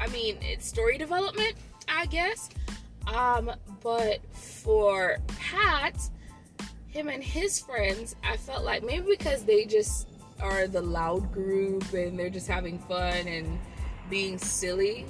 I 0.00 0.06
mean, 0.08 0.38
it's 0.40 0.66
story 0.66 0.96
development, 0.96 1.54
I 1.86 2.06
guess. 2.06 2.48
Um, 3.06 3.50
but 3.82 4.20
for 4.34 5.18
Pat, 5.38 6.00
him 6.88 7.08
and 7.08 7.22
his 7.22 7.60
friends, 7.60 8.16
I 8.24 8.38
felt 8.38 8.64
like 8.64 8.82
maybe 8.82 9.06
because 9.10 9.44
they 9.44 9.66
just 9.66 10.08
are 10.40 10.66
the 10.66 10.80
loud 10.80 11.30
group 11.32 11.92
and 11.92 12.18
they're 12.18 12.30
just 12.30 12.48
having 12.48 12.78
fun 12.78 13.28
and 13.28 13.58
being 14.08 14.38
silly, 14.38 15.04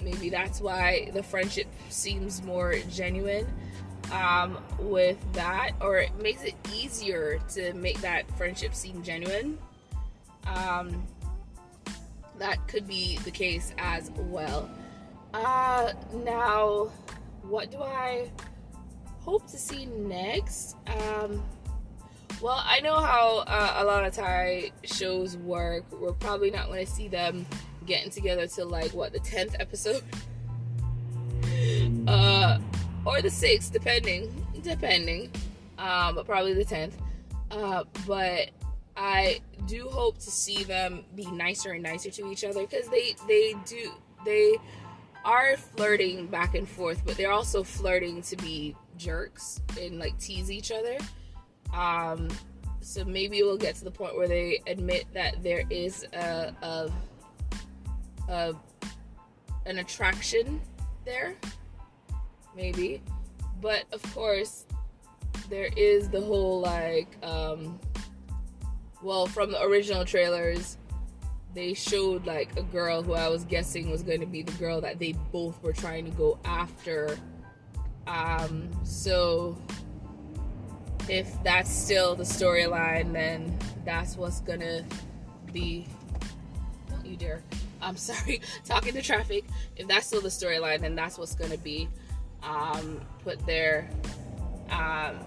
maybe 0.00 0.30
that's 0.30 0.60
why 0.60 1.10
the 1.12 1.22
friendship 1.22 1.66
seems 1.90 2.42
more 2.42 2.76
genuine 2.88 3.46
um, 4.12 4.58
with 4.78 5.18
that, 5.32 5.72
or 5.80 5.98
it 5.98 6.10
makes 6.22 6.42
it 6.42 6.54
easier 6.74 7.40
to 7.50 7.72
make 7.74 8.00
that 8.00 8.30
friendship 8.36 8.74
seem 8.74 9.02
genuine. 9.02 9.58
Um, 10.46 11.06
that 12.38 12.66
could 12.68 12.88
be 12.88 13.18
the 13.24 13.30
case 13.30 13.74
as 13.78 14.10
well. 14.16 14.68
Uh, 15.34 15.92
now, 16.24 16.90
what 17.42 17.70
do 17.70 17.78
I 17.78 18.30
hope 19.20 19.46
to 19.48 19.58
see 19.58 19.86
next. 19.86 20.76
Um, 20.86 21.42
well, 22.40 22.62
I 22.64 22.80
know 22.80 22.98
how 22.98 23.44
uh, 23.46 23.74
a 23.76 23.84
lot 23.84 24.04
of 24.04 24.14
Thai 24.14 24.72
shows 24.84 25.36
work. 25.36 25.84
We're 25.92 26.12
probably 26.12 26.50
not 26.50 26.66
going 26.66 26.84
to 26.84 26.90
see 26.90 27.08
them 27.08 27.46
getting 27.86 28.10
together 28.10 28.46
till 28.46 28.68
like 28.68 28.92
what 28.92 29.12
the 29.12 29.20
tenth 29.20 29.56
episode, 29.60 30.02
uh, 32.08 32.58
or 33.04 33.22
the 33.22 33.30
sixth, 33.30 33.72
depending, 33.72 34.46
depending. 34.62 35.30
Um, 35.78 36.14
but 36.14 36.26
probably 36.26 36.54
the 36.54 36.64
tenth. 36.64 36.96
Uh, 37.50 37.84
but 38.06 38.50
I 38.96 39.40
do 39.66 39.88
hope 39.88 40.18
to 40.18 40.30
see 40.30 40.64
them 40.64 41.04
be 41.14 41.26
nicer 41.30 41.72
and 41.72 41.82
nicer 41.82 42.10
to 42.10 42.30
each 42.30 42.44
other 42.44 42.66
because 42.66 42.88
they 42.88 43.14
they 43.26 43.54
do 43.64 43.92
they 44.24 44.56
are 45.24 45.56
flirting 45.56 46.26
back 46.26 46.54
and 46.54 46.68
forth, 46.68 47.02
but 47.04 47.16
they're 47.16 47.32
also 47.32 47.62
flirting 47.62 48.22
to 48.22 48.36
be 48.36 48.76
jerks 48.96 49.60
and 49.80 49.98
like 49.98 50.18
tease 50.18 50.50
each 50.50 50.70
other. 50.70 50.96
Um, 51.74 52.28
so 52.80 53.04
maybe 53.04 53.42
we'll 53.42 53.58
get 53.58 53.74
to 53.76 53.84
the 53.84 53.90
point 53.90 54.16
where 54.16 54.28
they 54.28 54.62
admit 54.66 55.06
that 55.12 55.42
there 55.42 55.64
is 55.70 56.06
a, 56.12 56.54
a, 56.62 56.90
a 58.28 58.54
an 59.66 59.78
attraction 59.78 60.60
there. 61.04 61.34
Maybe, 62.60 63.00
but 63.62 63.84
of 63.90 64.02
course, 64.14 64.66
there 65.48 65.70
is 65.76 66.10
the 66.10 66.20
whole 66.20 66.60
like, 66.60 67.16
um, 67.22 67.80
well, 69.02 69.26
from 69.26 69.50
the 69.50 69.62
original 69.62 70.04
trailers, 70.04 70.76
they 71.54 71.72
showed 71.72 72.26
like 72.26 72.54
a 72.58 72.62
girl 72.62 73.02
who 73.02 73.14
I 73.14 73.28
was 73.28 73.44
guessing 73.44 73.90
was 73.90 74.02
going 74.02 74.20
to 74.20 74.26
be 74.26 74.42
the 74.42 74.52
girl 74.52 74.80
that 74.82 74.98
they 74.98 75.12
both 75.32 75.62
were 75.62 75.72
trying 75.72 76.04
to 76.04 76.10
go 76.10 76.38
after 76.44 77.18
um, 78.10 78.68
so 78.84 79.56
if 81.08 81.42
that's 81.42 81.70
still 81.70 82.14
the 82.14 82.24
storyline, 82.24 83.12
then 83.12 83.56
that's 83.84 84.16
what's 84.16 84.40
gonna 84.40 84.84
be. 85.52 85.86
Don't 86.88 87.06
you 87.06 87.16
dare! 87.16 87.42
I'm 87.80 87.96
sorry, 87.96 88.40
talking 88.64 88.94
to 88.94 89.02
traffic. 89.02 89.44
If 89.76 89.88
that's 89.88 90.06
still 90.06 90.20
the 90.20 90.28
storyline, 90.28 90.80
then 90.80 90.94
that's 90.94 91.18
what's 91.18 91.34
gonna 91.34 91.58
be 91.58 91.88
um, 92.42 93.00
put 93.24 93.44
there. 93.46 93.88
Um, 94.70 95.18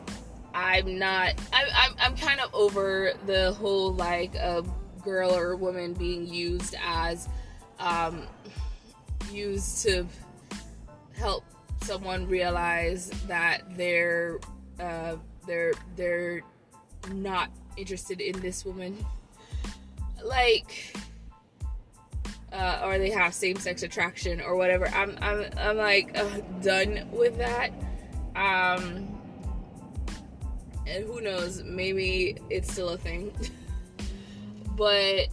I'm 0.53 0.98
not. 0.98 1.34
I, 1.51 1.65
I'm. 1.74 1.96
I'm 2.00 2.17
kind 2.17 2.39
of 2.39 2.53
over 2.53 3.13
the 3.25 3.53
whole 3.53 3.93
like 3.93 4.36
a 4.36 4.63
girl 5.03 5.32
or 5.32 5.51
a 5.51 5.58
woman 5.58 5.93
being 5.93 6.27
used 6.27 6.75
as 6.84 7.27
um, 7.79 8.27
used 9.32 9.84
to 9.84 10.08
help 11.13 11.43
someone 11.82 12.27
realize 12.27 13.10
that 13.27 13.62
they're 13.75 14.39
uh, 14.79 15.15
they're 15.46 15.74
they're 15.96 16.41
not 17.12 17.50
interested 17.75 18.22
in 18.22 18.39
this 18.39 18.63
woman 18.63 19.03
like 20.24 20.96
uh, 22.53 22.81
or 22.83 22.98
they 22.98 23.10
have 23.10 23.33
same-sex 23.33 23.83
attraction 23.83 24.39
or 24.41 24.55
whatever 24.55 24.88
i'm 24.89 25.17
i'm, 25.22 25.45
I'm 25.57 25.77
like 25.77 26.13
done 26.62 27.07
with 27.12 27.38
that 27.38 27.72
um 28.36 29.10
and 30.86 31.05
who 31.05 31.22
knows 31.22 31.63
maybe 31.63 32.38
it's 32.50 32.72
still 32.72 32.89
a 32.89 32.98
thing 32.98 33.33
but 34.75 35.27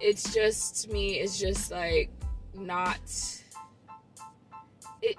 it's 0.00 0.32
just 0.34 0.84
to 0.84 0.92
me 0.92 1.20
it's 1.20 1.38
just 1.38 1.70
like 1.70 2.10
not 2.54 3.00
it. 5.02 5.16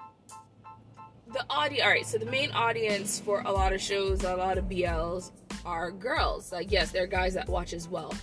the 1.32 1.44
audience, 1.48 1.82
all 1.82 1.90
right, 1.90 2.06
so 2.06 2.18
the 2.18 2.26
main 2.26 2.50
audience 2.52 3.20
for 3.20 3.40
a 3.42 3.50
lot 3.50 3.72
of 3.72 3.80
shows, 3.80 4.24
a 4.24 4.36
lot 4.36 4.58
of 4.58 4.64
BLs 4.66 5.30
are 5.64 5.90
girls. 5.90 6.52
Like, 6.52 6.70
yes, 6.70 6.90
there 6.90 7.04
are 7.04 7.08
guys 7.08 7.34
that 7.34 7.48
watch 7.48 7.72
as 7.72 7.88
well, 7.88 8.14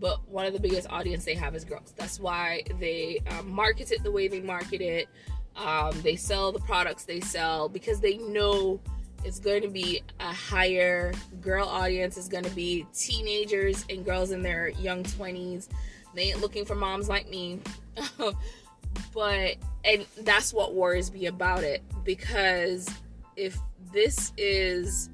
but 0.00 0.26
one 0.28 0.46
of 0.46 0.52
the 0.52 0.60
biggest 0.60 0.88
audience 0.90 1.24
they 1.24 1.34
have 1.34 1.54
is 1.54 1.64
girls. 1.64 1.92
That's 1.96 2.20
why 2.20 2.62
they 2.78 3.20
um, 3.30 3.50
market 3.50 3.90
it 3.90 4.02
the 4.02 4.12
way 4.12 4.28
they 4.28 4.40
market 4.40 4.80
it. 4.80 5.08
Um, 5.56 5.92
they 6.02 6.16
sell 6.16 6.52
the 6.52 6.60
products 6.60 7.04
they 7.04 7.20
sell 7.20 7.68
because 7.68 8.00
they 8.00 8.16
know 8.18 8.80
it's 9.24 9.40
going 9.40 9.62
to 9.62 9.68
be 9.68 10.02
a 10.20 10.32
higher 10.32 11.12
girl 11.40 11.66
audience. 11.66 12.16
It's 12.16 12.28
going 12.28 12.44
to 12.44 12.54
be 12.54 12.86
teenagers 12.94 13.84
and 13.90 14.04
girls 14.04 14.30
in 14.30 14.42
their 14.42 14.68
young 14.68 15.02
20s. 15.02 15.68
They 16.14 16.22
ain't 16.22 16.40
looking 16.40 16.64
for 16.64 16.76
moms 16.76 17.08
like 17.08 17.28
me. 17.28 17.60
but 19.14 19.56
and 19.84 20.06
that's 20.20 20.52
what 20.52 20.74
worries 20.74 21.12
me 21.12 21.26
about 21.26 21.64
it 21.64 21.82
because 22.04 22.88
if 23.36 23.58
this 23.92 24.32
is 24.36 25.10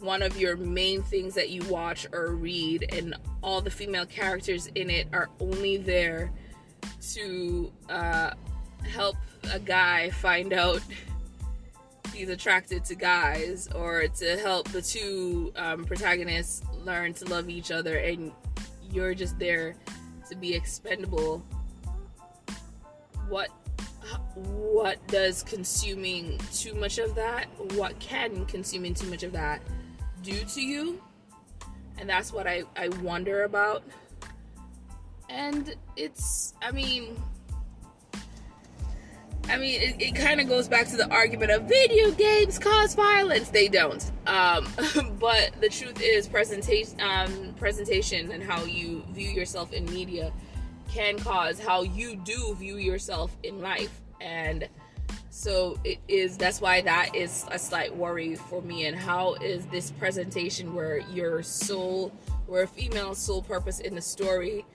one 0.00 0.22
of 0.22 0.38
your 0.38 0.56
main 0.56 1.02
things 1.02 1.34
that 1.34 1.50
you 1.50 1.62
watch 1.68 2.06
or 2.12 2.34
read 2.34 2.92
and 2.92 3.14
all 3.42 3.60
the 3.60 3.70
female 3.70 4.06
characters 4.06 4.68
in 4.74 4.90
it 4.90 5.06
are 5.12 5.28
only 5.40 5.76
there 5.76 6.32
to 7.12 7.72
uh, 7.88 8.30
help 8.82 9.16
a 9.52 9.58
guy 9.58 10.10
find 10.10 10.52
out 10.52 10.80
he's 12.14 12.28
attracted 12.28 12.84
to 12.84 12.94
guys 12.94 13.68
or 13.74 14.06
to 14.08 14.36
help 14.38 14.68
the 14.68 14.82
two 14.82 15.52
um, 15.56 15.84
protagonists 15.84 16.62
learn 16.84 17.14
to 17.14 17.24
love 17.26 17.48
each 17.48 17.70
other 17.70 17.96
and 17.98 18.32
you're 18.90 19.14
just 19.14 19.38
there 19.38 19.74
to 20.28 20.36
be 20.36 20.54
expendable. 20.54 21.44
What 23.28 23.50
what 24.34 25.06
does 25.08 25.42
consuming 25.42 26.38
too 26.52 26.74
much 26.74 26.98
of 26.98 27.14
that 27.14 27.46
what 27.74 27.96
can 28.00 28.44
consuming 28.46 28.94
too 28.94 29.08
much 29.08 29.22
of 29.22 29.32
that 29.32 29.60
do 30.22 30.44
to 30.44 30.60
you 30.60 31.00
and 31.98 32.08
that's 32.08 32.32
what 32.32 32.46
i 32.46 32.62
i 32.76 32.88
wonder 33.02 33.44
about 33.44 33.82
and 35.28 35.74
it's 35.96 36.54
i 36.62 36.70
mean 36.70 37.16
I 39.50 39.56
mean, 39.56 39.80
it, 39.80 40.00
it 40.00 40.14
kind 40.14 40.40
of 40.40 40.46
goes 40.46 40.68
back 40.68 40.86
to 40.90 40.96
the 40.96 41.10
argument 41.10 41.50
of 41.50 41.64
video 41.64 42.12
games 42.12 42.56
cause 42.56 42.94
violence. 42.94 43.48
They 43.48 43.66
don't. 43.66 44.08
Um, 44.28 44.68
but 45.18 45.60
the 45.60 45.68
truth 45.68 46.00
is, 46.00 46.28
presentation, 46.28 47.00
um, 47.00 47.54
presentation, 47.58 48.30
and 48.30 48.44
how 48.44 48.62
you 48.64 49.04
view 49.10 49.28
yourself 49.28 49.72
in 49.72 49.86
media 49.86 50.32
can 50.92 51.18
cause 51.18 51.58
how 51.58 51.82
you 51.82 52.14
do 52.14 52.54
view 52.54 52.76
yourself 52.76 53.36
in 53.42 53.60
life. 53.60 54.00
And 54.20 54.68
so 55.30 55.78
it 55.84 55.98
is. 56.08 56.36
That's 56.36 56.60
why 56.60 56.80
that 56.82 57.14
is 57.14 57.46
a 57.50 57.58
slight 57.58 57.94
worry 57.96 58.34
for 58.34 58.60
me. 58.62 58.86
And 58.86 58.96
how 58.96 59.34
is 59.34 59.64
this 59.66 59.90
presentation 59.92 60.74
where 60.74 60.98
your 60.98 61.42
soul, 61.42 62.12
where 62.46 62.64
a 62.64 62.68
female 62.68 63.14
sole 63.14 63.42
purpose 63.42 63.80
in 63.80 63.94
the 63.94 64.02
story 64.02 64.66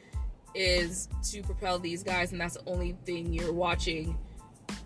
is 0.53 1.09
to 1.31 1.43
propel 1.43 1.77
these 1.77 2.01
guys, 2.01 2.31
and 2.31 2.39
that's 2.39 2.55
the 2.55 2.69
only 2.69 2.95
thing 3.05 3.33
you're 3.33 3.53
watching 3.53 4.17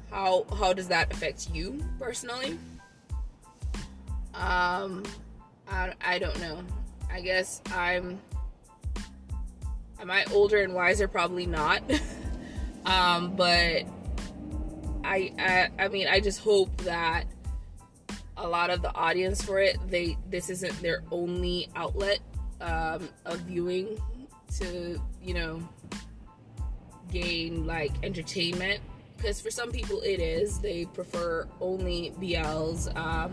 how 0.09 0.45
how 0.57 0.73
does 0.73 0.87
that 0.87 1.11
affect 1.11 1.49
you 1.51 1.83
personally 1.99 2.57
um 4.33 5.03
i, 5.69 5.93
I 6.01 6.19
don't 6.19 6.39
know 6.39 6.63
i 7.11 7.21
guess 7.21 7.61
i'm 7.73 8.19
am 9.99 10.09
i 10.09 10.25
older 10.31 10.63
and 10.63 10.73
wiser 10.73 11.07
probably 11.07 11.45
not 11.45 11.83
um 12.85 13.35
but 13.35 13.83
I, 15.03 15.31
I 15.37 15.69
i 15.85 15.87
mean 15.87 16.07
i 16.07 16.19
just 16.19 16.39
hope 16.39 16.75
that 16.81 17.25
a 18.37 18.47
lot 18.47 18.69
of 18.69 18.81
the 18.81 18.93
audience 18.95 19.41
for 19.41 19.59
it 19.59 19.77
they 19.87 20.17
this 20.29 20.49
isn't 20.49 20.81
their 20.81 21.03
only 21.11 21.69
outlet 21.75 22.19
um, 22.61 23.07
of 23.25 23.39
viewing 23.41 23.97
to 24.59 25.01
you 25.21 25.33
know 25.33 25.61
gain 27.11 27.65
like 27.65 27.91
entertainment 28.03 28.81
because 29.19 29.41
for 29.41 29.51
some 29.51 29.71
people 29.71 29.99
it 30.01 30.19
is. 30.19 30.59
They 30.59 30.85
prefer 30.85 31.47
only 31.59 32.13
BLs, 32.19 32.95
um, 32.95 33.31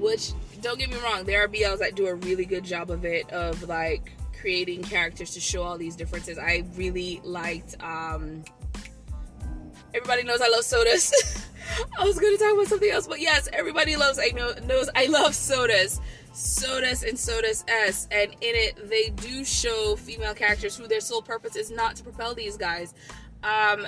which 0.00 0.32
don't 0.60 0.78
get 0.78 0.90
me 0.90 0.96
wrong, 0.98 1.24
there 1.24 1.44
are 1.44 1.48
BLs 1.48 1.78
that 1.78 1.94
do 1.94 2.06
a 2.06 2.14
really 2.14 2.44
good 2.44 2.64
job 2.64 2.90
of 2.90 3.04
it, 3.04 3.30
of 3.30 3.62
like 3.64 4.12
creating 4.40 4.82
characters 4.82 5.32
to 5.34 5.40
show 5.40 5.62
all 5.62 5.78
these 5.78 5.96
differences. 5.96 6.38
I 6.38 6.64
really 6.74 7.20
liked. 7.24 7.76
Um, 7.82 8.44
everybody 9.96 10.22
knows 10.22 10.42
I 10.42 10.48
love 10.48 10.64
SOTUS. 10.64 11.46
I 11.98 12.04
was 12.04 12.18
going 12.18 12.36
to 12.36 12.42
talk 12.42 12.52
about 12.52 12.66
something 12.66 12.90
else, 12.90 13.06
but 13.06 13.20
yes, 13.20 13.48
everybody 13.52 13.96
loves. 13.96 14.18
I 14.18 14.28
know 14.28 14.52
knows 14.66 14.90
I 14.94 15.06
love 15.06 15.32
SOTUS, 15.34 16.00
SOTUS 16.32 17.02
and 17.08 17.18
SOTUS 17.18 17.64
S, 17.66 18.06
and 18.10 18.32
in 18.32 18.54
it 18.54 18.88
they 18.88 19.08
do 19.08 19.44
show 19.44 19.96
female 19.96 20.34
characters 20.34 20.76
who 20.76 20.86
their 20.86 21.00
sole 21.00 21.22
purpose 21.22 21.56
is 21.56 21.70
not 21.70 21.96
to 21.96 22.02
propel 22.02 22.34
these 22.34 22.56
guys. 22.56 22.94
Um, 23.42 23.86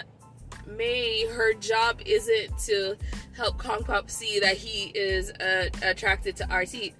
May, 0.66 1.26
her 1.26 1.52
job 1.54 2.00
isn't 2.04 2.58
to 2.66 2.96
help 3.36 3.58
Kongpop 3.58 4.10
see 4.10 4.40
that 4.40 4.56
he 4.56 4.90
is 4.94 5.30
uh, 5.32 5.68
attracted 5.82 6.36
to 6.36 6.44
Arthit. 6.44 6.94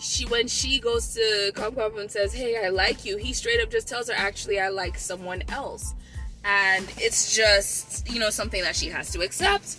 She 0.00 0.24
when 0.26 0.48
she 0.48 0.80
goes 0.80 1.12
to 1.14 1.52
Kongpop 1.54 1.98
and 2.00 2.10
says, 2.10 2.32
"Hey, 2.32 2.64
I 2.64 2.70
like 2.70 3.04
you," 3.04 3.18
he 3.18 3.34
straight 3.34 3.60
up 3.60 3.70
just 3.70 3.88
tells 3.88 4.08
her, 4.08 4.14
"Actually, 4.16 4.58
I 4.58 4.68
like 4.68 4.96
someone 4.96 5.42
else," 5.48 5.94
and 6.44 6.86
it's 6.96 7.34
just 7.34 8.08
you 8.10 8.18
know 8.18 8.30
something 8.30 8.62
that 8.62 8.76
she 8.76 8.88
has 8.88 9.10
to 9.12 9.20
accept. 9.20 9.76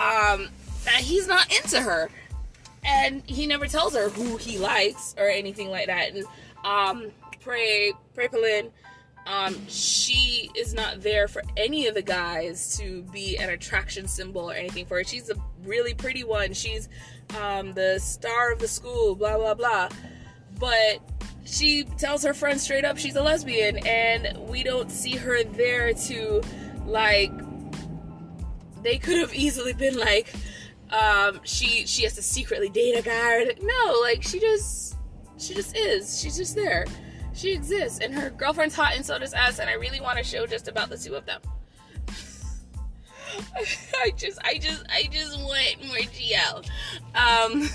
Um, 0.00 0.48
that 0.84 1.00
he's 1.00 1.26
not 1.26 1.52
into 1.56 1.80
her, 1.80 2.10
and 2.84 3.22
he 3.26 3.46
never 3.46 3.66
tells 3.66 3.94
her 3.94 4.08
who 4.08 4.36
he 4.36 4.58
likes 4.58 5.14
or 5.18 5.28
anything 5.28 5.70
like 5.70 5.86
that. 5.86 6.14
And 6.14 6.24
um, 6.64 7.10
pray, 7.40 7.92
pray, 8.14 8.28
Palin 8.28 8.70
um, 9.26 9.56
she 9.68 10.50
is 10.54 10.74
not 10.74 11.00
there 11.00 11.28
for 11.28 11.42
any 11.56 11.86
of 11.86 11.94
the 11.94 12.02
guys 12.02 12.76
to 12.78 13.02
be 13.04 13.38
an 13.38 13.50
attraction 13.50 14.06
symbol 14.06 14.50
or 14.50 14.54
anything 14.54 14.84
for 14.84 14.98
her. 14.98 15.04
She's 15.04 15.30
a 15.30 15.34
really 15.64 15.94
pretty 15.94 16.24
one. 16.24 16.52
She's 16.52 16.88
um, 17.40 17.72
the 17.72 17.98
star 18.00 18.52
of 18.52 18.58
the 18.58 18.68
school, 18.68 19.14
blah, 19.14 19.38
blah, 19.38 19.54
blah. 19.54 19.88
But 20.58 21.00
she 21.44 21.84
tells 21.98 22.22
her 22.22 22.34
friends 22.34 22.62
straight 22.62 22.84
up 22.84 22.98
she's 22.98 23.16
a 23.16 23.22
lesbian, 23.22 23.78
and 23.86 24.38
we 24.48 24.62
don't 24.62 24.90
see 24.90 25.16
her 25.16 25.44
there 25.44 25.92
to, 25.94 26.42
like, 26.86 27.32
they 28.82 28.98
could 28.98 29.18
have 29.18 29.34
easily 29.34 29.72
been 29.72 29.98
like, 29.98 30.34
um, 30.90 31.40
she 31.44 31.86
she 31.86 32.02
has 32.04 32.14
to 32.14 32.22
secretly 32.22 32.68
date 32.68 32.98
a 32.98 33.02
guy. 33.02 33.54
No, 33.62 34.00
like 34.02 34.22
she 34.22 34.38
just 34.38 34.96
she 35.38 35.54
just 35.54 35.76
is. 35.76 36.20
She's 36.20 36.36
just 36.36 36.54
there 36.54 36.84
she 37.34 37.52
exists 37.52 37.98
and 37.98 38.14
her 38.14 38.30
girlfriend's 38.30 38.74
hot 38.74 38.94
and 38.94 39.04
so 39.04 39.18
does 39.18 39.34
us 39.34 39.58
and 39.58 39.68
i 39.68 39.74
really 39.74 40.00
want 40.00 40.16
to 40.16 40.24
show 40.24 40.46
just 40.46 40.68
about 40.68 40.88
the 40.88 40.96
two 40.96 41.14
of 41.14 41.26
them 41.26 41.40
i 44.02 44.10
just 44.16 44.38
i 44.44 44.56
just 44.56 44.84
i 44.88 45.02
just 45.10 45.36
want 45.40 45.84
more 45.86 45.96
gl 45.96 46.64
um 47.14 47.68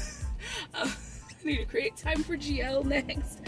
i 1.41 1.47
need 1.47 1.57
to 1.57 1.65
create 1.65 1.95
time 1.97 2.23
for 2.23 2.37
gl 2.37 2.83
next 3.07 3.39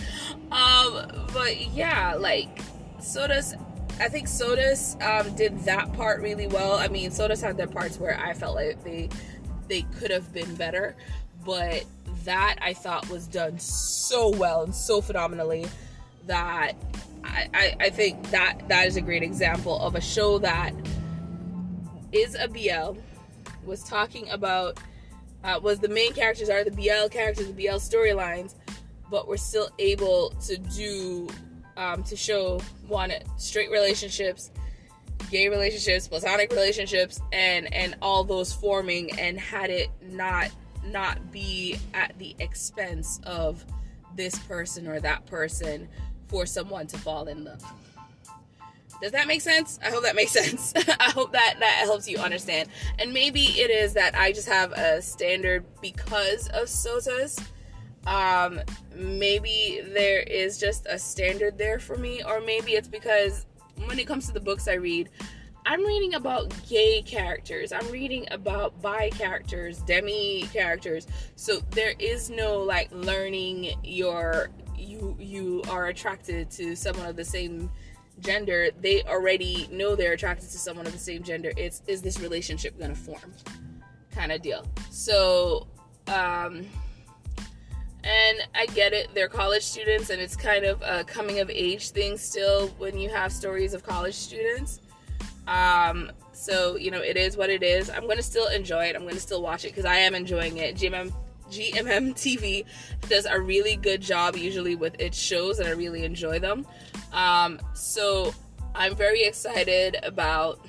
um 0.52 1.28
but 1.34 1.60
yeah 1.72 2.16
like 2.16 2.62
SOTUS, 3.02 3.56
I 4.00 4.08
think 4.08 4.28
SOTUS 4.28 4.96
um, 5.02 5.36
did 5.36 5.60
that 5.66 5.92
part 5.94 6.22
really 6.22 6.48
well. 6.48 6.74
I 6.74 6.88
mean, 6.88 7.12
SOTUS 7.12 7.42
had 7.42 7.58
their 7.58 7.68
parts 7.68 8.00
where 8.00 8.18
I 8.18 8.34
felt 8.34 8.56
like 8.56 8.84
they 8.84 9.10
they 9.68 9.84
could 10.00 10.12
have 10.12 10.32
been 10.34 10.56
better, 10.56 10.96
but 11.46 11.86
that 12.26 12.58
I 12.62 12.74
thought 12.74 13.10
was 13.10 13.28
done 13.28 13.58
so 13.58 14.30
well 14.30 14.64
and 14.64 14.76
so 14.76 15.02
phenomenally 15.02 15.66
that 16.28 16.74
I, 17.24 17.50
I, 17.54 17.76
I 17.80 17.90
think 17.90 18.30
that 18.32 18.68
that 18.68 18.88
is 18.88 18.96
a 18.96 19.02
great 19.02 19.24
example 19.24 19.80
of 19.80 19.96
a 19.96 20.02
show 20.02 20.38
that 20.40 20.74
is 22.12 22.36
a 22.36 22.48
BL 22.48 23.00
was 23.66 23.84
talking 23.84 24.30
about 24.30 24.78
uh, 25.44 25.60
was 25.62 25.80
the 25.80 25.88
main 25.88 26.14
characters 26.14 26.50
are 26.50 26.64
the 26.64 26.72
BL 26.72 27.08
characters, 27.10 27.48
the 27.48 27.54
BL 27.54 27.78
storylines, 27.78 28.56
but 29.10 29.28
we're 29.28 29.38
still 29.38 29.70
able 29.80 30.32
to 30.46 30.58
do 30.58 31.28
um, 31.78 32.04
to 32.04 32.16
show 32.16 32.60
one 32.88 33.12
straight 33.38 33.72
relationships, 33.72 34.52
gay 35.30 35.50
relationships, 35.50 36.08
platonic 36.08 36.52
relationships, 36.52 37.20
and 37.32 37.74
and 37.74 37.96
all 38.02 38.24
those 38.24 38.54
forming, 38.54 39.12
and 39.20 39.40
had 39.40 39.70
it 39.70 39.90
not 40.02 40.50
not 40.86 41.32
be 41.32 41.78
at 41.94 42.18
the 42.18 42.36
expense 42.40 43.20
of 43.26 43.66
this 44.16 44.38
person 44.40 44.88
or 44.88 45.00
that 45.00 45.26
person 45.26 45.88
for 46.28 46.46
someone 46.46 46.88
to 46.88 46.98
fall 46.98 47.28
in 47.28 47.44
love. 47.44 47.64
Does 49.02 49.12
that 49.14 49.28
make 49.28 49.42
sense? 49.42 49.80
I 49.84 49.90
hope 49.90 50.04
that 50.04 50.16
makes 50.16 50.32
sense. 50.44 50.74
I 50.76 51.12
hope 51.12 51.32
that 51.34 51.56
that 51.60 51.82
helps 51.84 52.08
you 52.08 52.18
understand. 52.18 52.70
And 53.00 53.12
maybe 53.14 53.42
it 53.42 53.72
is 53.72 53.94
that 53.94 54.16
I 54.16 54.32
just 54.32 54.48
have 54.48 54.72
a 54.74 55.02
standard 55.02 55.66
because 55.82 56.48
of 56.50 56.68
SOTUS. 56.68 57.40
Um, 58.08 58.62
maybe 58.96 59.82
there 59.94 60.22
is 60.22 60.58
just 60.58 60.88
a 60.88 60.98
standard 60.98 61.58
there 61.58 61.80
for 61.80 61.98
me, 61.98 62.24
or 62.24 62.40
maybe 62.40 62.74
it's 62.74 62.88
because 62.88 63.46
when 63.86 64.00
it 64.00 64.08
comes 64.08 64.28
to 64.28 64.34
the 64.34 64.40
books 64.40 64.68
I 64.68 64.74
read, 64.74 65.10
I'm 65.66 65.86
reading 65.86 66.16
about 66.16 66.54
gay 66.68 67.04
characters. 67.04 67.72
I'm 67.72 67.88
reading 67.92 68.28
about 68.32 68.82
bi 68.82 69.10
characters, 69.12 69.80
demi 69.80 70.48
characters. 70.52 71.08
So 71.36 71.60
there 71.72 71.94
is 72.00 72.30
no 72.30 72.60
like 72.60 72.90
learning 72.92 73.74
your 73.84 74.50
you 74.76 75.16
you 75.20 75.62
are 75.70 75.88
attracted 75.88 76.50
to 76.52 76.76
someone 76.76 77.06
of 77.06 77.16
the 77.16 77.26
same 77.26 77.70
gender, 78.22 78.70
they 78.80 79.04
already 79.04 79.68
know 79.72 79.96
they're 79.96 80.14
attracted 80.14 80.50
to 80.50 80.58
someone 80.58 80.86
of 80.86 80.94
the 80.94 81.00
same 81.00 81.24
gender. 81.24 81.52
It's 81.58 81.82
is 81.88 82.02
this 82.02 82.20
relationship 82.20 82.80
gonna 82.80 82.96
form? 82.96 83.34
Kind 84.12 84.32
of 84.32 84.42
deal. 84.42 84.66
So 84.90 85.68
um 86.08 86.66
and 88.04 88.40
I 88.56 88.66
get 88.74 88.94
it, 88.94 89.10
they're 89.14 89.30
college 89.30 89.64
students 89.64 90.10
and 90.10 90.20
it's 90.20 90.36
kind 90.36 90.66
of 90.66 90.82
a 90.82 91.04
coming 91.04 91.40
of 91.40 91.50
age 91.50 91.92
thing 91.92 92.18
still 92.18 92.70
when 92.80 92.98
you 92.98 93.10
have 93.10 93.32
stories 93.32 93.74
of 93.74 93.84
college 93.84 94.16
students. 94.16 94.80
Um, 95.48 96.12
so 96.34 96.78
you 96.78 96.92
know, 96.92 97.02
it 97.02 97.18
is 97.18 97.38
what 97.38 97.50
it 97.50 97.62
is. 97.62 97.90
I'm 97.90 98.08
gonna 98.08 98.24
still 98.24 98.48
enjoy 98.48 98.86
it. 98.86 98.96
I'm 98.96 99.04
gonna 99.04 99.20
still 99.20 99.42
watch 99.42 99.66
it 99.66 99.70
because 99.70 99.86
I 99.86 99.98
am 99.98 100.16
enjoying 100.16 100.58
it. 100.58 100.76
GMM 100.76 101.14
GMM 101.52 102.14
TV 102.14 102.66
does 103.10 103.26
a 103.26 103.40
really 103.40 103.76
good 103.76 104.02
job 104.02 104.36
usually 104.36 104.76
with 104.76 105.00
its 105.00 105.18
shows, 105.18 105.60
and 105.60 105.68
I 105.68 105.72
really 105.72 106.04
enjoy 106.06 106.40
them. 106.40 106.66
Um, 107.14 107.60
so 107.74 108.34
I'm 108.74 108.96
very 108.96 109.24
excited 109.24 109.98
about 110.04 110.66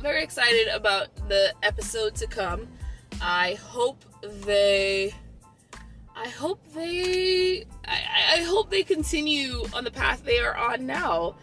very 0.00 0.22
excited 0.22 0.68
about 0.68 1.08
the 1.28 1.52
episode 1.62 2.14
to 2.16 2.26
come. 2.26 2.68
I 3.20 3.54
hope 3.54 4.04
they 4.22 5.14
I 6.14 6.28
hope 6.28 6.60
they 6.74 7.64
I, 7.86 8.38
I 8.38 8.42
hope 8.42 8.70
they 8.70 8.82
continue 8.82 9.64
on 9.72 9.84
the 9.84 9.90
path 9.90 10.24
they 10.24 10.38
are 10.38 10.56
on 10.56 10.86
now 10.86 11.36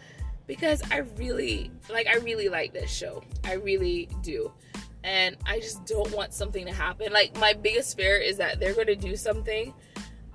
because 0.46 0.82
I 0.90 0.98
really 1.16 1.70
like 1.90 2.06
I 2.06 2.16
really 2.16 2.48
like 2.48 2.72
this 2.72 2.90
show. 2.90 3.22
I 3.44 3.54
really 3.54 4.08
do. 4.22 4.52
And 5.04 5.36
I 5.46 5.60
just 5.60 5.86
don't 5.86 6.10
want 6.12 6.34
something 6.34 6.66
to 6.66 6.72
happen. 6.72 7.12
Like 7.12 7.38
my 7.38 7.52
biggest 7.52 7.96
fear 7.96 8.16
is 8.16 8.38
that 8.38 8.58
they're 8.58 8.74
going 8.74 8.88
to 8.88 8.96
do 8.96 9.16
something 9.16 9.72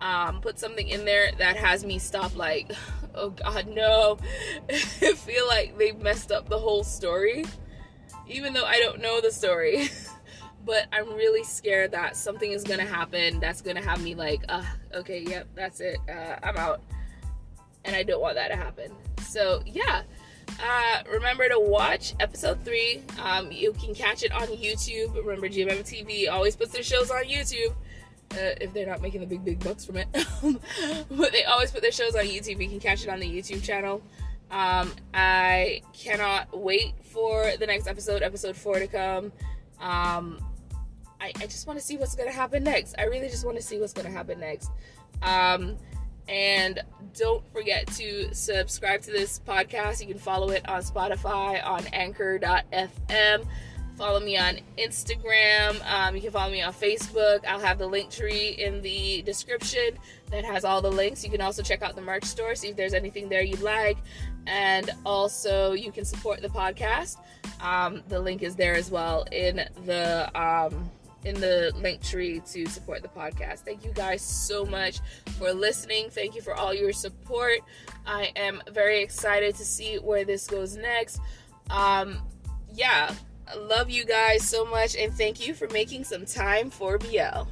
um 0.01 0.39
put 0.39 0.57
something 0.57 0.87
in 0.87 1.03
there 1.03 1.29
that 1.39 1.57
has 1.57 1.83
me 1.83 1.99
stop 1.99 2.33
like 2.37 2.71
oh 3.15 3.31
god 3.31 3.67
no. 3.67 4.17
I 4.69 5.13
feel 5.13 5.45
like 5.45 5.77
they 5.77 5.91
messed 5.91 6.31
up 6.31 6.47
the 6.47 6.57
whole 6.57 6.85
story 6.85 7.43
even 8.29 8.53
though 8.53 8.63
I 8.63 8.79
don't 8.79 9.01
know 9.01 9.19
the 9.19 9.31
story. 9.31 9.89
but 10.65 10.87
I'm 10.91 11.09
really 11.15 11.43
scared 11.43 11.91
that 11.91 12.15
something 12.15 12.51
is 12.51 12.63
gonna 12.63 12.85
happen 12.85 13.39
that's 13.39 13.61
gonna 13.61 13.81
have 13.81 14.03
me 14.03 14.13
like, 14.13 14.43
uh, 14.49 14.63
okay, 14.93 15.23
yep, 15.27 15.47
that's 15.55 15.79
it, 15.79 15.97
uh, 16.07 16.35
I'm 16.43 16.57
out. 16.57 16.81
And 17.85 17.95
I 17.95 18.03
don't 18.03 18.21
want 18.21 18.35
that 18.35 18.49
to 18.49 18.55
happen. 18.55 18.91
So, 19.21 19.63
yeah. 19.65 20.03
Uh, 20.61 21.03
remember 21.11 21.47
to 21.47 21.59
watch 21.59 22.13
episode 22.19 22.63
three. 22.63 23.01
Um, 23.21 23.51
you 23.51 23.73
can 23.73 23.93
catch 23.93 24.23
it 24.23 24.31
on 24.31 24.47
YouTube. 24.47 25.15
Remember, 25.15 25.47
GMM 25.47 25.81
TV 25.81 26.29
always 26.29 26.55
puts 26.55 26.71
their 26.71 26.83
shows 26.83 27.11
on 27.11 27.23
YouTube. 27.25 27.71
Uh, 28.31 28.53
if 28.61 28.73
they're 28.73 28.85
not 28.85 29.01
making 29.01 29.21
the 29.21 29.25
big, 29.25 29.43
big 29.43 29.63
bucks 29.63 29.85
from 29.85 29.97
it. 29.97 30.07
but 31.11 31.31
they 31.31 31.45
always 31.45 31.71
put 31.71 31.81
their 31.81 31.91
shows 31.91 32.15
on 32.15 32.25
YouTube. 32.25 32.61
You 32.61 32.69
can 32.69 32.79
catch 32.79 33.03
it 33.03 33.09
on 33.09 33.19
the 33.19 33.27
YouTube 33.27 33.63
channel. 33.63 34.01
Um, 34.51 34.91
I 35.13 35.81
cannot 35.93 36.57
wait 36.57 36.93
for 37.03 37.51
the 37.59 37.67
next 37.67 37.87
episode, 37.87 38.21
episode 38.21 38.55
four, 38.55 38.79
to 38.79 38.87
come. 38.87 39.31
Um, 39.79 40.39
I, 41.21 41.31
I 41.35 41.45
just 41.45 41.67
want 41.67 41.79
to 41.79 41.85
see 41.85 41.97
what's 41.97 42.15
going 42.15 42.29
to 42.29 42.35
happen 42.35 42.63
next. 42.63 42.95
I 42.97 43.05
really 43.05 43.29
just 43.29 43.45
want 43.45 43.57
to 43.57 43.63
see 43.63 43.79
what's 43.79 43.93
going 43.93 44.07
to 44.07 44.11
happen 44.11 44.39
next. 44.39 44.71
Um, 45.21 45.77
and 46.29 46.79
don't 47.17 47.43
forget 47.51 47.87
to 47.87 48.33
subscribe 48.33 49.01
to 49.01 49.11
this 49.11 49.41
podcast. 49.45 49.99
You 49.99 50.07
can 50.07 50.19
follow 50.19 50.51
it 50.51 50.67
on 50.69 50.81
Spotify, 50.81 51.65
on 51.65 51.85
anchor.fm. 51.91 53.45
Follow 53.97 54.21
me 54.21 54.37
on 54.37 54.59
Instagram. 54.77 55.85
Um, 55.91 56.15
you 56.15 56.21
can 56.21 56.31
follow 56.31 56.51
me 56.51 56.61
on 56.61 56.71
Facebook. 56.71 57.45
I'll 57.45 57.59
have 57.59 57.79
the 57.79 57.87
link 57.87 58.09
tree 58.09 58.49
in 58.51 58.81
the 58.81 59.23
description 59.23 59.97
that 60.31 60.45
has 60.45 60.63
all 60.63 60.81
the 60.81 60.91
links. 60.91 61.23
You 61.23 61.29
can 61.29 61.41
also 61.41 61.61
check 61.61 61.81
out 61.81 61.95
the 61.95 62.01
merch 62.01 62.23
store, 62.23 62.55
see 62.55 62.69
if 62.69 62.77
there's 62.77 62.93
anything 62.93 63.27
there 63.27 63.41
you'd 63.41 63.61
like. 63.61 63.97
And 64.47 64.89
also, 65.05 65.73
you 65.73 65.91
can 65.91 66.05
support 66.05 66.41
the 66.41 66.47
podcast. 66.47 67.17
Um, 67.59 68.01
the 68.07 68.19
link 68.21 68.41
is 68.41 68.55
there 68.55 68.75
as 68.75 68.89
well 68.89 69.25
in 69.31 69.67
the. 69.85 70.31
Um, 70.39 70.89
in 71.25 71.39
the 71.39 71.71
link 71.75 72.01
tree 72.01 72.41
to 72.51 72.65
support 72.67 73.01
the 73.01 73.09
podcast. 73.09 73.59
Thank 73.59 73.83
you 73.83 73.91
guys 73.91 74.21
so 74.21 74.65
much 74.65 74.99
for 75.37 75.51
listening. 75.53 76.09
Thank 76.09 76.35
you 76.35 76.41
for 76.41 76.53
all 76.53 76.73
your 76.73 76.93
support. 76.93 77.59
I 78.05 78.31
am 78.35 78.61
very 78.71 79.01
excited 79.01 79.55
to 79.55 79.65
see 79.65 79.97
where 79.97 80.23
this 80.23 80.47
goes 80.47 80.75
next. 80.75 81.19
Um, 81.69 82.19
yeah, 82.73 83.13
I 83.47 83.55
love 83.55 83.89
you 83.89 84.05
guys 84.05 84.47
so 84.47 84.65
much 84.65 84.95
and 84.95 85.13
thank 85.13 85.45
you 85.45 85.53
for 85.53 85.67
making 85.69 86.03
some 86.03 86.25
time 86.25 86.69
for 86.69 86.97
BL. 86.97 87.47